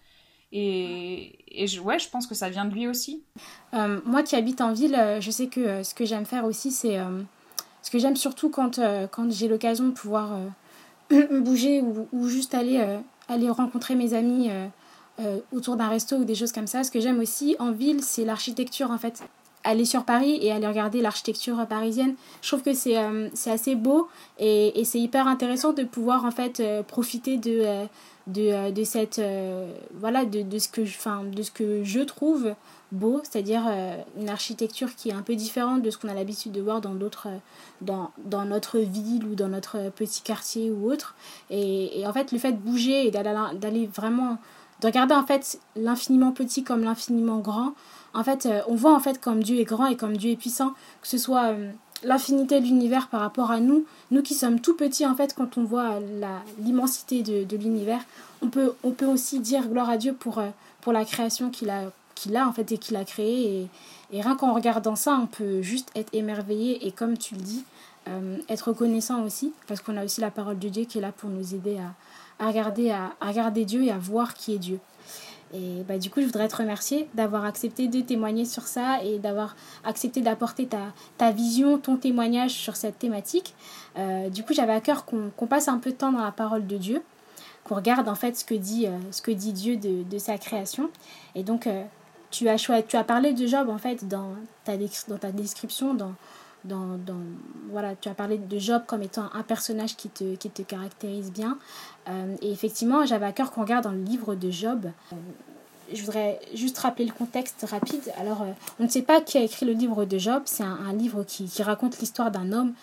Et, 0.52 1.64
et 1.64 1.68
je, 1.68 1.80
ouais, 1.80 1.98
je 1.98 2.10
pense 2.10 2.28
que 2.28 2.36
ça 2.36 2.50
vient 2.50 2.66
de 2.66 2.74
lui 2.74 2.88
aussi. 2.88 3.24
Euh, 3.74 4.02
moi 4.06 4.22
qui 4.22 4.36
habite 4.36 4.60
en 4.60 4.74
ville, 4.74 4.96
euh, 4.96 5.22
je 5.22 5.32
sais 5.32 5.48
que 5.48 5.82
ce 5.82 5.96
que 5.96 6.06
j'aime 6.06 6.26
faire 6.26 6.44
aussi, 6.44 6.72
c'est... 6.72 7.00
ce 7.82 7.92
que 7.92 8.00
j'aime 8.00 8.16
surtout 8.16 8.50
quand, 8.50 8.80
quand 9.12 9.32
j'ai 9.32 9.48
l'occasion 9.48 9.86
de 9.86 9.92
pouvoir 9.92 10.38
bouger 11.32 11.82
ou, 11.82 12.08
ou, 12.14 12.28
juste 12.28 12.54
aller, 12.54 12.84
aller 13.28 13.50
rencontrer 13.50 13.96
mes 13.96 14.14
amis 14.14 14.50
autour 15.52 15.76
d'un 15.76 15.88
resto 15.88 16.18
ou 16.18 16.24
des 16.24 16.36
choses 16.36 16.52
comme 16.52 16.68
ça. 16.68 16.84
Ce 16.84 16.92
que 16.92 17.00
j'aime 17.00 17.20
aussi 17.20 17.56
en 17.60 17.72
ville, 17.72 18.04
c'est 18.04 18.26
l'architecture 18.26 18.92
en 18.92 18.98
fait 18.98 19.24
aller 19.64 19.86
sur 19.86 20.04
Paris 20.04 20.40
et 20.42 20.52
aller 20.52 20.68
regarder 20.68 21.02
l'architecture 21.02 21.66
parisienne. 21.68 22.16
Je 22.42 22.48
trouve 22.48 22.62
que 22.62 22.74
c'est 22.74 22.98
euh, 22.98 23.30
assez 23.46 23.76
beau 23.76 24.08
et, 24.40 24.80
et 24.80 24.86
c'est 24.86 25.00
hyper 25.00 25.28
intéressant 25.28 25.74
de 25.74 25.84
pouvoir 25.84 26.26
en 26.26 26.32
fait 26.32 26.60
euh, 26.60 26.84
profiter 26.84 27.38
de, 27.38 27.62
euh, 27.64 27.86
de, 28.28 28.72
de, 28.72 28.84
cette 28.84 29.22
voilà 29.94 30.26
de, 30.26 30.42
de, 30.42 30.60
ce 30.60 30.70
que 30.70 30.86
je, 30.86 30.98
de 31.32 31.42
ce 31.42 31.52
que 31.52 31.84
je 31.84 32.00
trouve 32.00 32.54
beau, 32.92 33.22
c'est-à-dire 33.24 33.64
une 34.20 34.30
architecture 34.30 34.96
qui 34.96 35.10
est 35.10 35.14
un 35.14 35.22
peu 35.22 35.36
différente 35.36 35.82
de 35.82 35.90
ce 35.90 35.98
qu'on 35.98 36.10
a 36.10 36.14
l'habitude 36.14 36.52
de 36.52 36.62
voir 36.62 36.82
dans 36.82 36.94
d'autres 36.94 37.28
dans, 37.82 38.12
dans 38.26 38.46
notre 38.46 38.80
ville 38.80 39.26
ou 39.26 39.36
dans 39.36 39.48
notre 39.48 39.90
petit 39.92 40.22
quartier 40.22 40.72
ou 40.72 40.92
autre. 40.92 41.16
Et, 41.50 42.00
et 42.00 42.08
en 42.08 42.14
fait 42.14 42.32
le 42.32 42.38
fait 42.38 42.52
de 42.52 42.58
bouger 42.58 43.08
et 43.08 43.12
d'aller 43.12 43.88
vraiment 43.88 44.38
de 44.82 44.88
regarder 44.88 45.16
en 45.16 45.26
fait 45.26 45.60
l'infiniment 45.76 46.32
petit 46.32 46.64
comme 46.64 46.84
l'infiniment 46.84 47.40
grand 47.40 47.74
en 48.14 48.24
fait, 48.24 48.46
euh, 48.46 48.62
on 48.68 48.76
voit 48.76 48.94
en 48.94 49.00
fait 49.00 49.20
comme 49.20 49.42
Dieu 49.42 49.60
est 49.60 49.64
grand 49.64 49.86
et 49.88 49.96
comme 49.96 50.18
Dieu 50.18 50.32
est 50.32 50.36
puissant, 50.36 50.72
que 51.02 51.08
ce 51.08 51.18
soit 51.18 51.52
euh, 51.52 51.72
l'infinité 52.04 52.60
de 52.60 52.66
l'univers 52.66 53.08
par 53.08 53.22
rapport 53.22 53.52
à 53.52 53.60
nous, 53.60 53.86
nous 54.10 54.22
qui 54.22 54.34
sommes 54.34 54.60
tout 54.60 54.76
petits 54.76 55.06
en 55.06 55.16
fait 55.16 55.34
quand 55.36 55.58
on 55.58 55.64
voit 55.64 56.00
l'immensité 56.60 57.24
de, 57.24 57.58
l'univers, 57.58 58.02
on 58.42 58.48
peut, 58.48 58.74
on 58.84 58.92
peut 58.92 59.06
aussi 59.06 59.40
dire 59.40 59.68
gloire 59.68 59.90
à 59.90 59.98
Dieu 59.98 60.14
pour, 60.14 60.40
euh, 60.40 60.50
pour 60.82 60.94
la 60.94 61.06
création 61.06 61.50
qu'il 61.50 61.70
a, 61.70 61.92
qu'il 62.16 62.36
a 62.36 62.48
en 62.48 62.54
fait 62.54 62.72
et 62.72 62.78
qu'il 62.78 62.96
a 62.96 63.06
créée. 63.06 63.70
Et, 64.12 64.22
rien 64.22 64.36
qu'en 64.36 64.54
regardant 64.54 64.96
ça, 64.96 65.18
on 65.22 65.28
peut 65.28 65.62
juste 65.62 65.90
être 65.96 66.14
émerveillé 66.14 66.86
et 66.86 66.92
comme 66.92 67.18
tu 67.18 67.36
le 67.36 67.42
dis, 67.42 67.64
être 68.50 68.68
reconnaissant 68.70 69.24
aussi, 69.24 69.54
parce 69.68 69.80
qu'on 69.80 69.96
a 69.96 70.04
aussi 70.04 70.20
la 70.20 70.32
parole 70.32 70.60
de 70.60 70.68
Dieu 70.68 70.84
qui 70.84 70.98
est 70.98 71.02
là 71.02 71.14
pour 71.14 71.30
nous 71.30 71.56
aider 71.56 71.78
à, 71.78 72.44
à 72.44 72.48
regarder, 72.48 72.92
à 72.92 73.14
regarder 73.22 73.64
Dieu 73.64 73.84
et 73.84 73.92
à 73.92 73.98
voir 73.98 74.34
qui 74.34 74.54
est 74.54 74.58
Dieu. 74.58 74.80
Et 75.54 75.84
bah, 75.88 75.98
du 75.98 76.10
coup, 76.10 76.22
je 76.22 76.26
voudrais 76.26 76.48
te 76.48 76.56
remercier 76.56 77.08
d'avoir 77.14 77.46
accepté 77.46 77.88
de 77.88 78.02
témoigner 78.02 78.46
sur 78.46 78.64
ça 78.64 79.04
et 79.04 79.20
d'avoir 79.20 79.56
accepté 79.84 80.22
d'apporter 80.22 80.66
ta, 80.66 80.94
ta 81.18 81.32
vision, 81.32 81.78
ton 81.78 81.98
témoignage 81.98 82.52
sur 82.52 82.76
cette 82.76 83.00
thématique. 83.00 83.54
Euh, 83.98 84.30
du 84.30 84.44
coup, 84.44 84.54
j'avais 84.54 84.74
à 84.74 84.82
cœur 84.82 85.06
qu'on 85.06 85.48
passe 85.48 85.68
un 85.68 85.78
peu 85.78 85.92
de 85.92 85.96
temps 85.96 86.12
dans 86.12 86.24
la 86.24 86.32
parole 86.32 86.68
de 86.68 86.78
Dieu, 86.78 87.04
qu'on 87.64 87.76
regarde 87.76 88.08
en 88.08 88.16
fait 88.16 88.38
ce 88.38 88.46
que 88.46 88.56
dit, 88.56 88.88
euh, 88.88 88.98
ce 89.12 89.22
que 89.22 89.32
dit 89.32 89.52
Dieu 89.52 89.76
de, 89.76 90.04
de, 90.04 90.18
sa 90.18 90.38
création. 90.38 90.90
Et 91.36 91.44
donc, 91.44 91.68
euh, 91.68 91.84
tu, 92.30 92.48
as 92.48 92.56
tu 92.58 92.96
as 92.96 93.04
parlé 93.04 93.34
de 93.34 93.46
Job 93.46 93.70
en 93.70 93.78
fait 93.78 94.08
dans 94.08 94.36
ta, 94.64 94.78
dans 94.78 95.18
ta 95.18 95.32
description, 95.32 95.94
dans, 95.94 96.14
dans, 96.64 97.00
voilà, 97.70 97.96
tu 97.96 98.10
as 98.10 98.14
parlé 98.14 98.38
de 98.38 98.60
Job 98.60 98.84
comme 98.86 99.02
étant 99.02 99.30
un 99.34 99.44
personnage 99.44 99.96
qui 99.96 100.10
te, 100.10 100.36
qui 100.36 100.50
te 100.50 100.62
caractérise 100.62 101.32
bien. 101.32 101.58
Euh, 102.08 102.36
et 102.42 102.52
effectivement, 102.52 103.06
j'avais 103.06 103.26
à 103.26 103.32
cœur 103.32 103.52
qu'on 103.52 103.62
regarde 103.62 103.84
dans 103.84 103.92
le 103.92 104.04
livre 104.04 104.36
de 104.36 104.52
Job. 104.52 104.86
Euh, 105.12 105.16
je 105.94 106.02
voudrais 106.04 106.40
juste 106.54 106.78
rappeler 106.78 107.06
le 107.06 107.12
contexte 107.12 107.66
rapide. 107.70 108.14
Alors, 108.18 108.44
euh, 108.44 108.52
on 108.80 108.84
ne 108.84 108.90
sait 108.90 109.02
pas 109.02 109.20
qui 109.22 109.38
a 109.38 109.42
écrit 109.42 109.66
le 109.66 109.74
livre 109.74 110.06
de 110.06 110.18
Job. 110.18 110.44
C'est 110.46 110.64
un, 110.64 110.78
un, 110.88 110.94
livre 110.94 111.24
qui, 111.24 111.46
qui 111.46 111.64
raconte 111.64 112.00
l'histoire 112.00 112.32
d'un 112.32 112.52
homme 112.54 112.74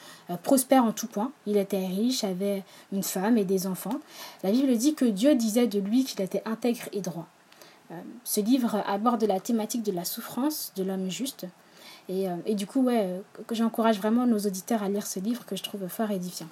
prospère 0.42 0.84
en 0.84 0.92
tout 0.92 1.06
point. 1.06 1.30
Il 1.46 1.56
était 1.56 1.86
riche, 1.86 2.24
avait 2.24 2.64
une 2.92 3.02
femme 3.02 3.38
et 3.38 3.44
des 3.44 3.66
enfants. 3.66 4.00
La 4.42 4.50
Bible 4.50 4.76
dit 4.76 4.94
que 4.94 5.06
Dieu 5.06 5.34
disait 5.36 5.68
de 5.68 5.78
lui 5.78 6.04
qu'il 6.04 6.20
était 6.20 6.42
intègre 6.44 6.82
et 6.92 7.00
droit. 7.00 7.26
ce 8.24 8.40
livre 8.40 8.82
aborde 8.86 9.24
la 9.24 9.40
thématique 9.40 9.84
de 9.84 9.92
la 9.92 10.04
souffrance 10.04 10.72
de 10.76 10.82
l'homme 10.82 11.08
juste. 11.08 11.46
Et, 12.08 12.28
euh, 12.28 12.36
et 12.46 12.54
du 12.54 12.66
coup, 12.66 12.82
ouais, 12.82 13.04
euh, 13.04 13.20
j'encourage 13.50 13.98
vraiment 13.98 14.26
nos 14.26 14.38
auditeurs 14.38 14.82
à 14.82 14.88
lire 14.88 15.06
ce 15.06 15.20
livre 15.20 15.44
que 15.44 15.56
je 15.56 15.62
trouve 15.62 15.86
fort 15.88 16.10
édifiant. 16.10 16.48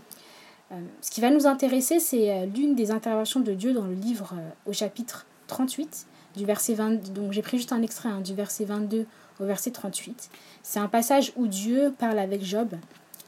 Euh, 0.72 0.80
ce 1.00 1.10
qui 1.10 1.20
va 1.20 1.30
nous 1.30 1.46
intéresser, 1.46 2.00
c'est 2.00 2.46
l'une 2.46 2.74
des 2.74 2.90
interventions 2.90 3.40
de 3.40 3.52
Dieu 3.52 3.72
dans 3.72 3.84
le 3.84 3.94
livre 3.94 4.34
au 4.66 4.72
chapitre 4.72 5.26
38, 5.46 6.06
du 6.36 6.44
verset 6.44 6.74
20, 6.74 7.12
donc 7.12 7.32
j'ai 7.32 7.42
pris 7.42 7.56
juste 7.56 7.72
un 7.72 7.82
extrait 7.82 8.08
hein, 8.08 8.20
du 8.20 8.34
verset 8.34 8.64
22 8.64 9.06
au 9.40 9.44
verset 9.44 9.70
38. 9.70 10.28
C'est 10.62 10.78
un 10.78 10.88
passage 10.88 11.32
où 11.36 11.46
Dieu 11.46 11.94
parle 11.96 12.18
avec 12.18 12.44
Job. 12.44 12.74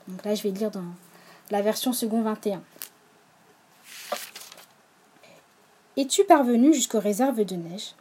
Donc 0.08 0.25
là, 0.25 0.35
je 0.35 0.42
vais 0.42 0.50
lire 0.50 0.70
dans 0.70 0.85
la 1.50 1.62
version 1.62 1.92
second 1.92 2.23
21. 2.23 2.61
Es-tu 5.97 6.25
parvenu 6.25 6.75
jusqu'aux 6.75 7.00
réserves 7.00 7.44
de 7.44 7.56
neige? 7.56 7.94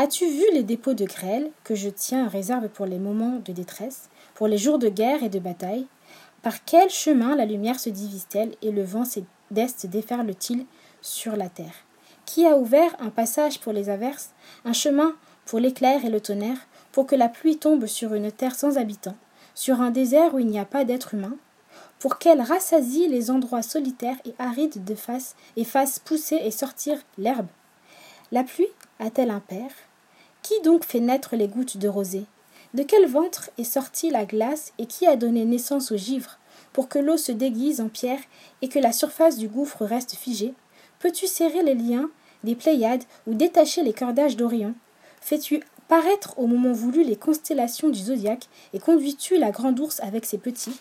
As-tu 0.00 0.26
vu 0.26 0.44
les 0.52 0.62
dépôts 0.62 0.94
de 0.94 1.04
grêle 1.04 1.50
que 1.64 1.74
je 1.74 1.88
tiens 1.88 2.26
en 2.26 2.28
réserve 2.28 2.68
pour 2.68 2.86
les 2.86 3.00
moments 3.00 3.42
de 3.44 3.50
détresse, 3.50 4.10
pour 4.36 4.46
les 4.46 4.56
jours 4.56 4.78
de 4.78 4.88
guerre 4.88 5.24
et 5.24 5.28
de 5.28 5.40
bataille? 5.40 5.88
Par 6.40 6.64
quel 6.64 6.88
chemin 6.88 7.34
la 7.34 7.44
lumière 7.44 7.80
se 7.80 7.90
divise-t-elle 7.90 8.54
et 8.62 8.70
le 8.70 8.84
vent 8.84 9.02
d'est 9.50 9.86
déferle-t-il 9.86 10.66
sur 11.02 11.34
la 11.34 11.48
terre? 11.48 11.74
Qui 12.26 12.46
a 12.46 12.56
ouvert 12.56 12.94
un 13.00 13.10
passage 13.10 13.58
pour 13.58 13.72
les 13.72 13.90
averses, 13.90 14.34
un 14.64 14.72
chemin 14.72 15.16
pour 15.46 15.58
l'éclair 15.58 16.04
et 16.04 16.10
le 16.10 16.20
tonnerre, 16.20 16.68
pour 16.92 17.08
que 17.08 17.16
la 17.16 17.28
pluie 17.28 17.58
tombe 17.58 17.86
sur 17.86 18.14
une 18.14 18.30
terre 18.30 18.54
sans 18.54 18.78
habitants, 18.78 19.16
sur 19.56 19.80
un 19.80 19.90
désert 19.90 20.32
où 20.32 20.38
il 20.38 20.46
n'y 20.46 20.60
a 20.60 20.64
pas 20.64 20.84
d'être 20.84 21.14
humain 21.14 21.34
Pour 21.98 22.18
qu'elle 22.18 22.40
rassasie 22.40 23.08
les 23.08 23.32
endroits 23.32 23.62
solitaires 23.62 24.20
et 24.24 24.34
arides 24.38 24.84
de 24.84 24.94
face 24.94 25.34
et 25.56 25.64
fasse 25.64 25.98
pousser 25.98 26.36
et 26.36 26.52
sortir 26.52 26.98
l'herbe? 27.16 27.48
La 28.30 28.44
pluie 28.44 28.68
a-t-elle 29.00 29.32
un 29.32 29.40
père? 29.40 29.72
Qui 30.48 30.62
donc 30.62 30.82
fait 30.82 31.00
naître 31.00 31.36
les 31.36 31.46
gouttes 31.46 31.76
de 31.76 31.88
rosée? 31.88 32.24
De 32.72 32.82
quel 32.82 33.06
ventre 33.06 33.50
est 33.58 33.64
sortie 33.64 34.08
la 34.08 34.24
glace 34.24 34.72
et 34.78 34.86
qui 34.86 35.06
a 35.06 35.14
donné 35.14 35.44
naissance 35.44 35.92
au 35.92 35.98
givre 35.98 36.38
pour 36.72 36.88
que 36.88 36.98
l'eau 36.98 37.18
se 37.18 37.32
déguise 37.32 37.82
en 37.82 37.90
pierre 37.90 38.20
et 38.62 38.68
que 38.70 38.78
la 38.78 38.92
surface 38.92 39.36
du 39.36 39.48
gouffre 39.48 39.84
reste 39.84 40.14
figée? 40.14 40.54
Peux-tu 41.00 41.26
serrer 41.26 41.62
les 41.62 41.74
liens 41.74 42.08
des 42.44 42.54
Pléiades 42.54 43.04
ou 43.26 43.34
détacher 43.34 43.82
les 43.82 43.92
cordages 43.92 44.38
d'Orion? 44.38 44.74
Fais-tu 45.20 45.62
paraître 45.86 46.38
au 46.38 46.46
moment 46.46 46.72
voulu 46.72 47.02
les 47.02 47.16
constellations 47.16 47.90
du 47.90 47.98
zodiaque 47.98 48.48
et 48.72 48.78
conduis-tu 48.78 49.36
la 49.36 49.50
grande 49.50 49.78
ours 49.78 50.00
avec 50.00 50.24
ses 50.24 50.38
petits? 50.38 50.80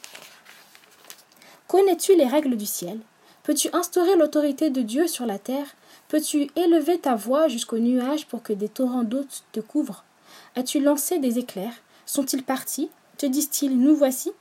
Connais-tu 1.67 2.15
les 2.15 2.27
règles 2.27 2.55
du 2.55 2.65
ciel? 2.65 3.01
Peux-tu 3.43 3.67
instaurer 3.73 4.15
l'autorité 4.15 4.69
de 4.69 4.81
Dieu 4.81 5.07
sur 5.07 5.25
la 5.25 5.39
terre? 5.39 5.75
Peux-tu 6.07 6.47
élever 6.55 6.99
ta 6.99 7.15
voix 7.15 7.47
jusqu'aux 7.47 7.79
nuages 7.79 8.27
pour 8.27 8.41
que 8.41 8.53
des 8.53 8.69
torrents 8.69 9.03
d'eau 9.03 9.25
te 9.51 9.59
couvrent? 9.59 10.05
As-tu 10.55 10.79
lancé 10.79 11.19
des 11.19 11.37
éclairs? 11.37 11.73
Sont-ils 12.05 12.43
partis? 12.43 12.89
Te 13.17 13.25
disent-ils 13.25 13.77
Nous 13.77 13.95
voici? 13.95 14.31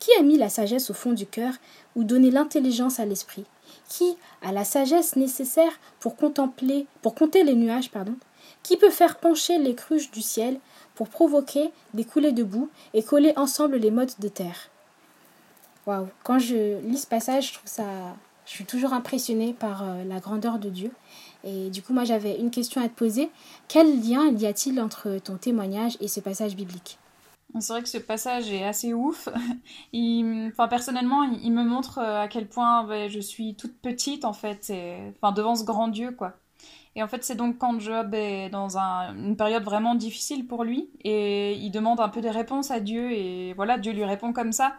Qui 0.00 0.10
a 0.18 0.22
mis 0.22 0.36
la 0.36 0.48
sagesse 0.48 0.90
au 0.90 0.94
fond 0.94 1.12
du 1.12 1.26
cœur 1.26 1.54
ou 1.94 2.04
donné 2.04 2.30
l'intelligence 2.30 2.98
à 2.98 3.06
l'esprit? 3.06 3.44
Qui 3.88 4.16
a 4.42 4.52
la 4.52 4.64
sagesse 4.64 5.16
nécessaire 5.16 5.78
pour 6.00 6.16
contempler, 6.16 6.86
pour 7.02 7.14
compter 7.14 7.44
les 7.44 7.54
nuages, 7.54 7.90
pardon? 7.90 8.16
Qui 8.62 8.76
peut 8.76 8.90
faire 8.90 9.18
pencher 9.18 9.58
les 9.58 9.74
cruches 9.74 10.10
du 10.10 10.22
ciel 10.22 10.58
pour 10.96 11.08
provoquer 11.08 11.70
des 11.94 12.04
coulées 12.04 12.32
de 12.32 12.42
boue 12.42 12.68
et 12.94 13.02
coller 13.02 13.32
ensemble 13.36 13.76
les 13.76 13.92
modes 13.92 14.12
de 14.18 14.28
terre? 14.28 14.70
Waouh 15.86 16.08
Quand 16.24 16.40
je 16.40 16.80
lis 16.80 16.98
ce 16.98 17.06
passage, 17.06 17.48
je 17.48 17.54
trouve 17.54 17.70
ça 17.70 17.84
je 18.46 18.52
suis 18.52 18.64
toujours 18.64 18.92
impressionnée 18.92 19.52
par 19.52 19.82
euh, 19.82 20.04
la 20.04 20.20
grandeur 20.20 20.58
de 20.58 20.70
Dieu. 20.70 20.92
Et 21.44 21.68
du 21.68 21.82
coup, 21.82 21.92
moi, 21.92 22.04
j'avais 22.04 22.38
une 22.38 22.50
question 22.50 22.80
à 22.80 22.88
te 22.88 22.94
poser. 22.94 23.30
Quel 23.68 24.00
lien 24.00 24.28
y 24.32 24.46
a-t-il 24.46 24.80
entre 24.80 25.18
ton 25.18 25.36
témoignage 25.36 25.96
et 26.00 26.08
ce 26.08 26.20
passage 26.20 26.56
biblique? 26.56 26.98
C'est 27.58 27.72
vrai 27.72 27.82
que 27.82 27.88
ce 27.88 27.98
passage 27.98 28.50
est 28.50 28.64
assez 28.64 28.94
ouf. 28.94 29.28
Enfin, 29.94 30.68
personnellement, 30.68 31.24
il, 31.24 31.52
me 31.52 31.64
montre 31.64 31.98
euh, 31.98 32.22
à 32.22 32.28
quel 32.28 32.48
point 32.48 33.08
je 33.08 33.20
suis 33.20 33.56
toute 33.56 33.76
petite, 33.80 34.24
en 34.24 34.32
fait, 34.32 34.72
enfin, 35.16 35.32
devant 35.32 35.54
ce 35.54 35.64
grand 35.64 35.88
Dieu, 35.88 36.12
quoi. 36.12 36.34
Et 36.94 37.02
en 37.02 37.08
fait, 37.08 37.24
c'est 37.24 37.34
donc 37.34 37.58
quand 37.58 37.78
Job 37.78 38.14
est 38.14 38.48
dans 38.48 38.78
une 38.78 39.36
période 39.36 39.64
vraiment 39.64 39.94
difficile 39.94 40.46
pour 40.46 40.64
lui, 40.64 40.88
et 41.04 41.52
il 41.54 41.70
demande 41.70 42.00
un 42.00 42.08
peu 42.08 42.22
des 42.22 42.30
réponses 42.30 42.70
à 42.70 42.80
Dieu, 42.80 43.12
et 43.12 43.52
voilà, 43.54 43.76
Dieu 43.76 43.92
lui 43.92 44.04
répond 44.04 44.32
comme 44.32 44.52
ça 44.52 44.72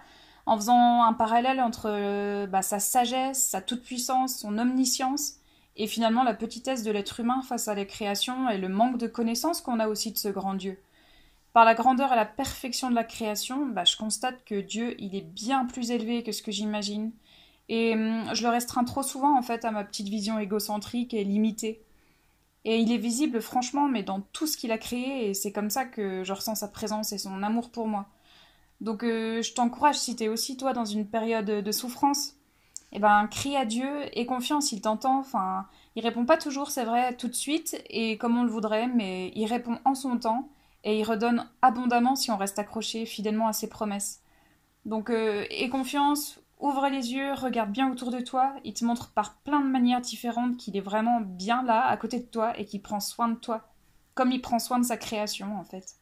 en 0.47 0.55
faisant 0.55 1.03
un 1.03 1.13
parallèle 1.13 1.59
entre 1.59 1.89
euh, 1.89 2.47
bah, 2.47 2.61
sa 2.61 2.79
sagesse, 2.79 3.43
sa 3.49 3.61
toute-puissance, 3.61 4.39
son 4.39 4.57
omniscience, 4.57 5.33
et 5.75 5.87
finalement 5.87 6.23
la 6.23 6.33
petitesse 6.33 6.83
de 6.83 6.91
l'être 6.91 7.19
humain 7.19 7.41
face 7.43 7.67
à 7.67 7.75
la 7.75 7.85
création 7.85 8.49
et 8.49 8.57
le 8.57 8.69
manque 8.69 8.97
de 8.97 9.07
connaissance 9.07 9.61
qu'on 9.61 9.79
a 9.79 9.89
aussi 9.89 10.11
de 10.11 10.17
ce 10.17 10.29
grand 10.29 10.55
Dieu. 10.55 10.79
Par 11.51 11.65
la 11.65 11.75
grandeur 11.75 12.13
et 12.13 12.15
la 12.15 12.25
perfection 12.25 12.89
de 12.89 12.95
la 12.95 13.03
création, 13.03 13.65
bah, 13.65 13.83
je 13.83 13.97
constate 13.97 14.43
que 14.45 14.59
Dieu, 14.59 14.95
il 14.99 15.15
est 15.15 15.21
bien 15.21 15.65
plus 15.65 15.91
élevé 15.91 16.23
que 16.23 16.31
ce 16.31 16.41
que 16.41 16.51
j'imagine. 16.51 17.11
Et 17.67 17.93
hum, 17.93 18.33
je 18.33 18.43
le 18.43 18.49
restreins 18.49 18.85
trop 18.85 19.03
souvent 19.03 19.37
en 19.37 19.41
fait 19.41 19.65
à 19.65 19.71
ma 19.71 19.83
petite 19.83 20.07
vision 20.07 20.39
égocentrique 20.39 21.13
et 21.13 21.25
limitée. 21.25 21.81
Et 22.63 22.79
il 22.79 22.91
est 22.91 22.97
visible, 22.97 23.41
franchement, 23.41 23.89
mais 23.89 24.03
dans 24.03 24.21
tout 24.31 24.47
ce 24.47 24.57
qu'il 24.57 24.71
a 24.71 24.77
créé, 24.77 25.29
et 25.29 25.33
c'est 25.33 25.51
comme 25.51 25.69
ça 25.69 25.85
que 25.85 26.23
je 26.23 26.33
ressens 26.33 26.55
sa 26.55 26.67
présence 26.67 27.11
et 27.11 27.17
son 27.17 27.43
amour 27.43 27.69
pour 27.69 27.87
moi. 27.87 28.07
Donc 28.81 29.03
euh, 29.03 29.41
je 29.41 29.53
t'encourage, 29.53 29.97
si 29.97 30.15
tu 30.15 30.25
es 30.25 30.27
aussi 30.27 30.57
toi 30.57 30.73
dans 30.73 30.85
une 30.85 31.07
période 31.07 31.45
de 31.45 31.71
souffrance, 31.71 32.35
eh 32.91 32.99
ben 32.99 33.27
crie 33.27 33.55
à 33.55 33.65
Dieu 33.65 34.05
et 34.13 34.25
confiance, 34.25 34.71
il 34.71 34.81
t'entend. 34.81 35.19
Enfin, 35.19 35.65
il 35.95 36.03
répond 36.03 36.25
pas 36.25 36.37
toujours, 36.37 36.69
c'est 36.69 36.85
vrai, 36.85 37.15
tout 37.15 37.27
de 37.27 37.33
suite 37.33 37.81
et 37.89 38.17
comme 38.17 38.37
on 38.37 38.43
le 38.43 38.51
voudrait, 38.51 38.87
mais 38.87 39.31
il 39.35 39.45
répond 39.47 39.79
en 39.85 39.95
son 39.95 40.17
temps 40.17 40.49
et 40.83 40.99
il 40.99 41.03
redonne 41.03 41.47
abondamment 41.61 42.15
si 42.15 42.31
on 42.31 42.37
reste 42.37 42.59
accroché 42.59 43.05
fidèlement 43.05 43.47
à 43.47 43.53
ses 43.53 43.67
promesses. 43.67 44.21
Donc 44.85 45.09
euh, 45.09 45.45
aie 45.49 45.69
confiance, 45.69 46.39
ouvre 46.59 46.87
les 46.87 47.13
yeux, 47.13 47.33
regarde 47.33 47.71
bien 47.71 47.91
autour 47.91 48.11
de 48.11 48.21
toi, 48.21 48.53
il 48.63 48.73
te 48.73 48.85
montre 48.85 49.09
par 49.09 49.35
plein 49.37 49.59
de 49.59 49.67
manières 49.67 50.01
différentes 50.01 50.55
qu'il 50.57 50.77
est 50.77 50.81
vraiment 50.81 51.19
bien 51.19 51.63
là, 51.63 51.85
à 51.85 51.97
côté 51.97 52.19
de 52.19 52.25
toi 52.25 52.57
et 52.57 52.65
qu'il 52.65 52.81
prend 52.81 52.99
soin 52.99 53.27
de 53.27 53.35
toi, 53.35 53.67
comme 54.13 54.31
il 54.31 54.41
prend 54.41 54.59
soin 54.59 54.79
de 54.79 54.85
sa 54.85 54.97
création 54.97 55.57
en 55.59 55.63
fait. 55.63 55.95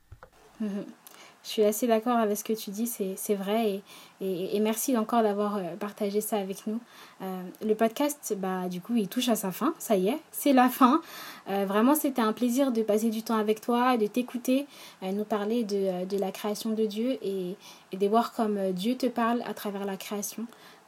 Je 1.46 1.52
suis 1.52 1.64
assez 1.64 1.86
d'accord 1.86 2.18
avec 2.18 2.36
ce 2.38 2.44
que 2.44 2.54
tu 2.54 2.72
dis, 2.72 2.88
c'est 2.88 3.36
vrai. 3.36 3.84
Et, 4.20 4.56
et, 4.56 4.60
merci 4.60 4.98
encore 4.98 5.22
d'avoir 5.22 5.58
euh, 5.58 5.76
partagé 5.80 6.20
ça 6.20 6.38
avec 6.38 6.66
nous. 6.66 6.80
Euh, 7.22 7.42
le 7.64 7.76
podcast, 7.76 8.36
bah, 8.36 8.68
du 8.68 8.82
coup, 8.82 8.96
il 8.96 9.08
touche 9.08 9.30
à 9.30 9.36
sa 9.36 9.52
fin. 9.52 9.76
Ça 9.78 9.96
y 9.96 10.08
est, 10.08 10.18
c'est 10.32 10.54
la 10.54 10.70
fin. 10.70 11.02
Euh, 11.48 11.66
vraiment, 11.68 11.94
c'était 11.94 12.24
un 12.24 12.34
plaisir 12.34 12.72
de 12.72 12.82
passer 12.82 13.12
du 13.12 13.22
temps 13.22 13.38
avec 13.38 13.62
toi, 13.62 13.96
de 13.96 14.08
t'écouter, 14.08 14.66
nous 15.04 15.24
parler 15.24 15.64
de, 15.64 16.06
de, 16.06 16.18
la 16.18 16.32
création 16.32 16.72
de 16.72 16.86
Dieu 16.86 17.20
et, 17.22 17.56
et, 17.92 17.98
de 17.98 18.08
voir 18.08 18.34
comme 18.34 18.72
Dieu 18.72 18.96
te 18.96 19.06
parle 19.06 19.44
à 19.46 19.54
travers 19.54 19.86
la 19.86 19.98
création. 19.98 20.46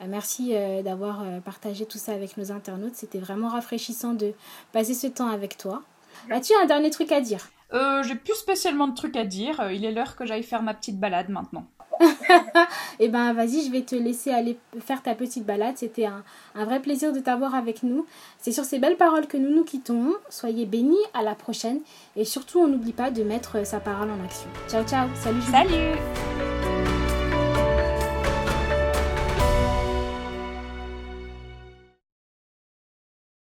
Merci 0.08 0.54
d'avoir 0.84 1.24
partagé 1.44 1.86
tout 1.86 1.98
ça 1.98 2.14
avec 2.14 2.38
nos 2.38 2.52
internautes. 2.52 2.96
C'était 2.96 3.20
vraiment 3.20 3.50
rafraîchissant 3.50 4.14
de 4.14 4.34
passer 4.72 4.96
ce 4.96 5.08
temps 5.08 5.30
avec 5.30 5.58
toi. 5.58 5.84
As-tu 6.32 6.54
un 6.62 6.66
dernier 6.66 6.90
truc 6.90 7.12
à 7.12 7.22
dire? 7.22 7.48
Euh, 7.74 8.04
j'ai 8.04 8.16
plus 8.16 8.36
spécialement 8.36 8.88
de 8.88 8.96
trucs 8.96 9.16
à 9.16 9.26
dire. 9.26 9.60
Euh, 9.60 9.74
il 9.74 9.84
est 9.86 9.92
l'heure 9.92 10.16
que 10.16 10.26
j'aille 10.26 10.44
faire 10.44 10.64
ma 10.64 10.74
petite 10.74 11.00
balade 11.00 11.30
maintenant. 11.30 11.66
eh 13.00 13.08
ben 13.10 13.34
vas-y, 13.34 13.66
je 13.66 13.72
vais 13.72 13.82
te 13.82 13.96
laisser 13.96 14.32
aller 14.32 14.60
faire 14.80 15.02
ta 15.02 15.16
petite 15.16 15.46
balade. 15.46 15.78
C'était 15.78 16.06
un, 16.06 16.24
un, 16.56 16.66
vrai 16.66 16.80
plaisir 16.80 17.12
de 17.12 17.20
t'avoir 17.20 17.56
avec 17.56 17.84
nous. 17.84 18.06
C'est 18.40 18.52
sur 18.52 18.66
ces 18.66 18.80
belles 18.80 18.98
paroles 18.98 19.28
que 19.28 19.38
nous 19.38 19.54
nous 19.54 19.64
quittons. 19.64 20.14
Soyez 20.30 20.66
bénis, 20.66 20.96
à 21.14 21.24
la 21.24 21.36
prochaine. 21.36 21.82
Et 22.16 22.24
surtout, 22.24 22.60
on 22.60 22.68
n'oublie 22.68 22.94
pas 22.94 23.12
de 23.12 23.24
mettre 23.24 23.66
sa 23.66 23.80
parole 23.80 24.12
en 24.12 24.24
action. 24.24 24.50
Ciao, 24.70 24.84
ciao. 24.84 25.10
Salut. 25.16 25.42
Salut. 25.42 26.57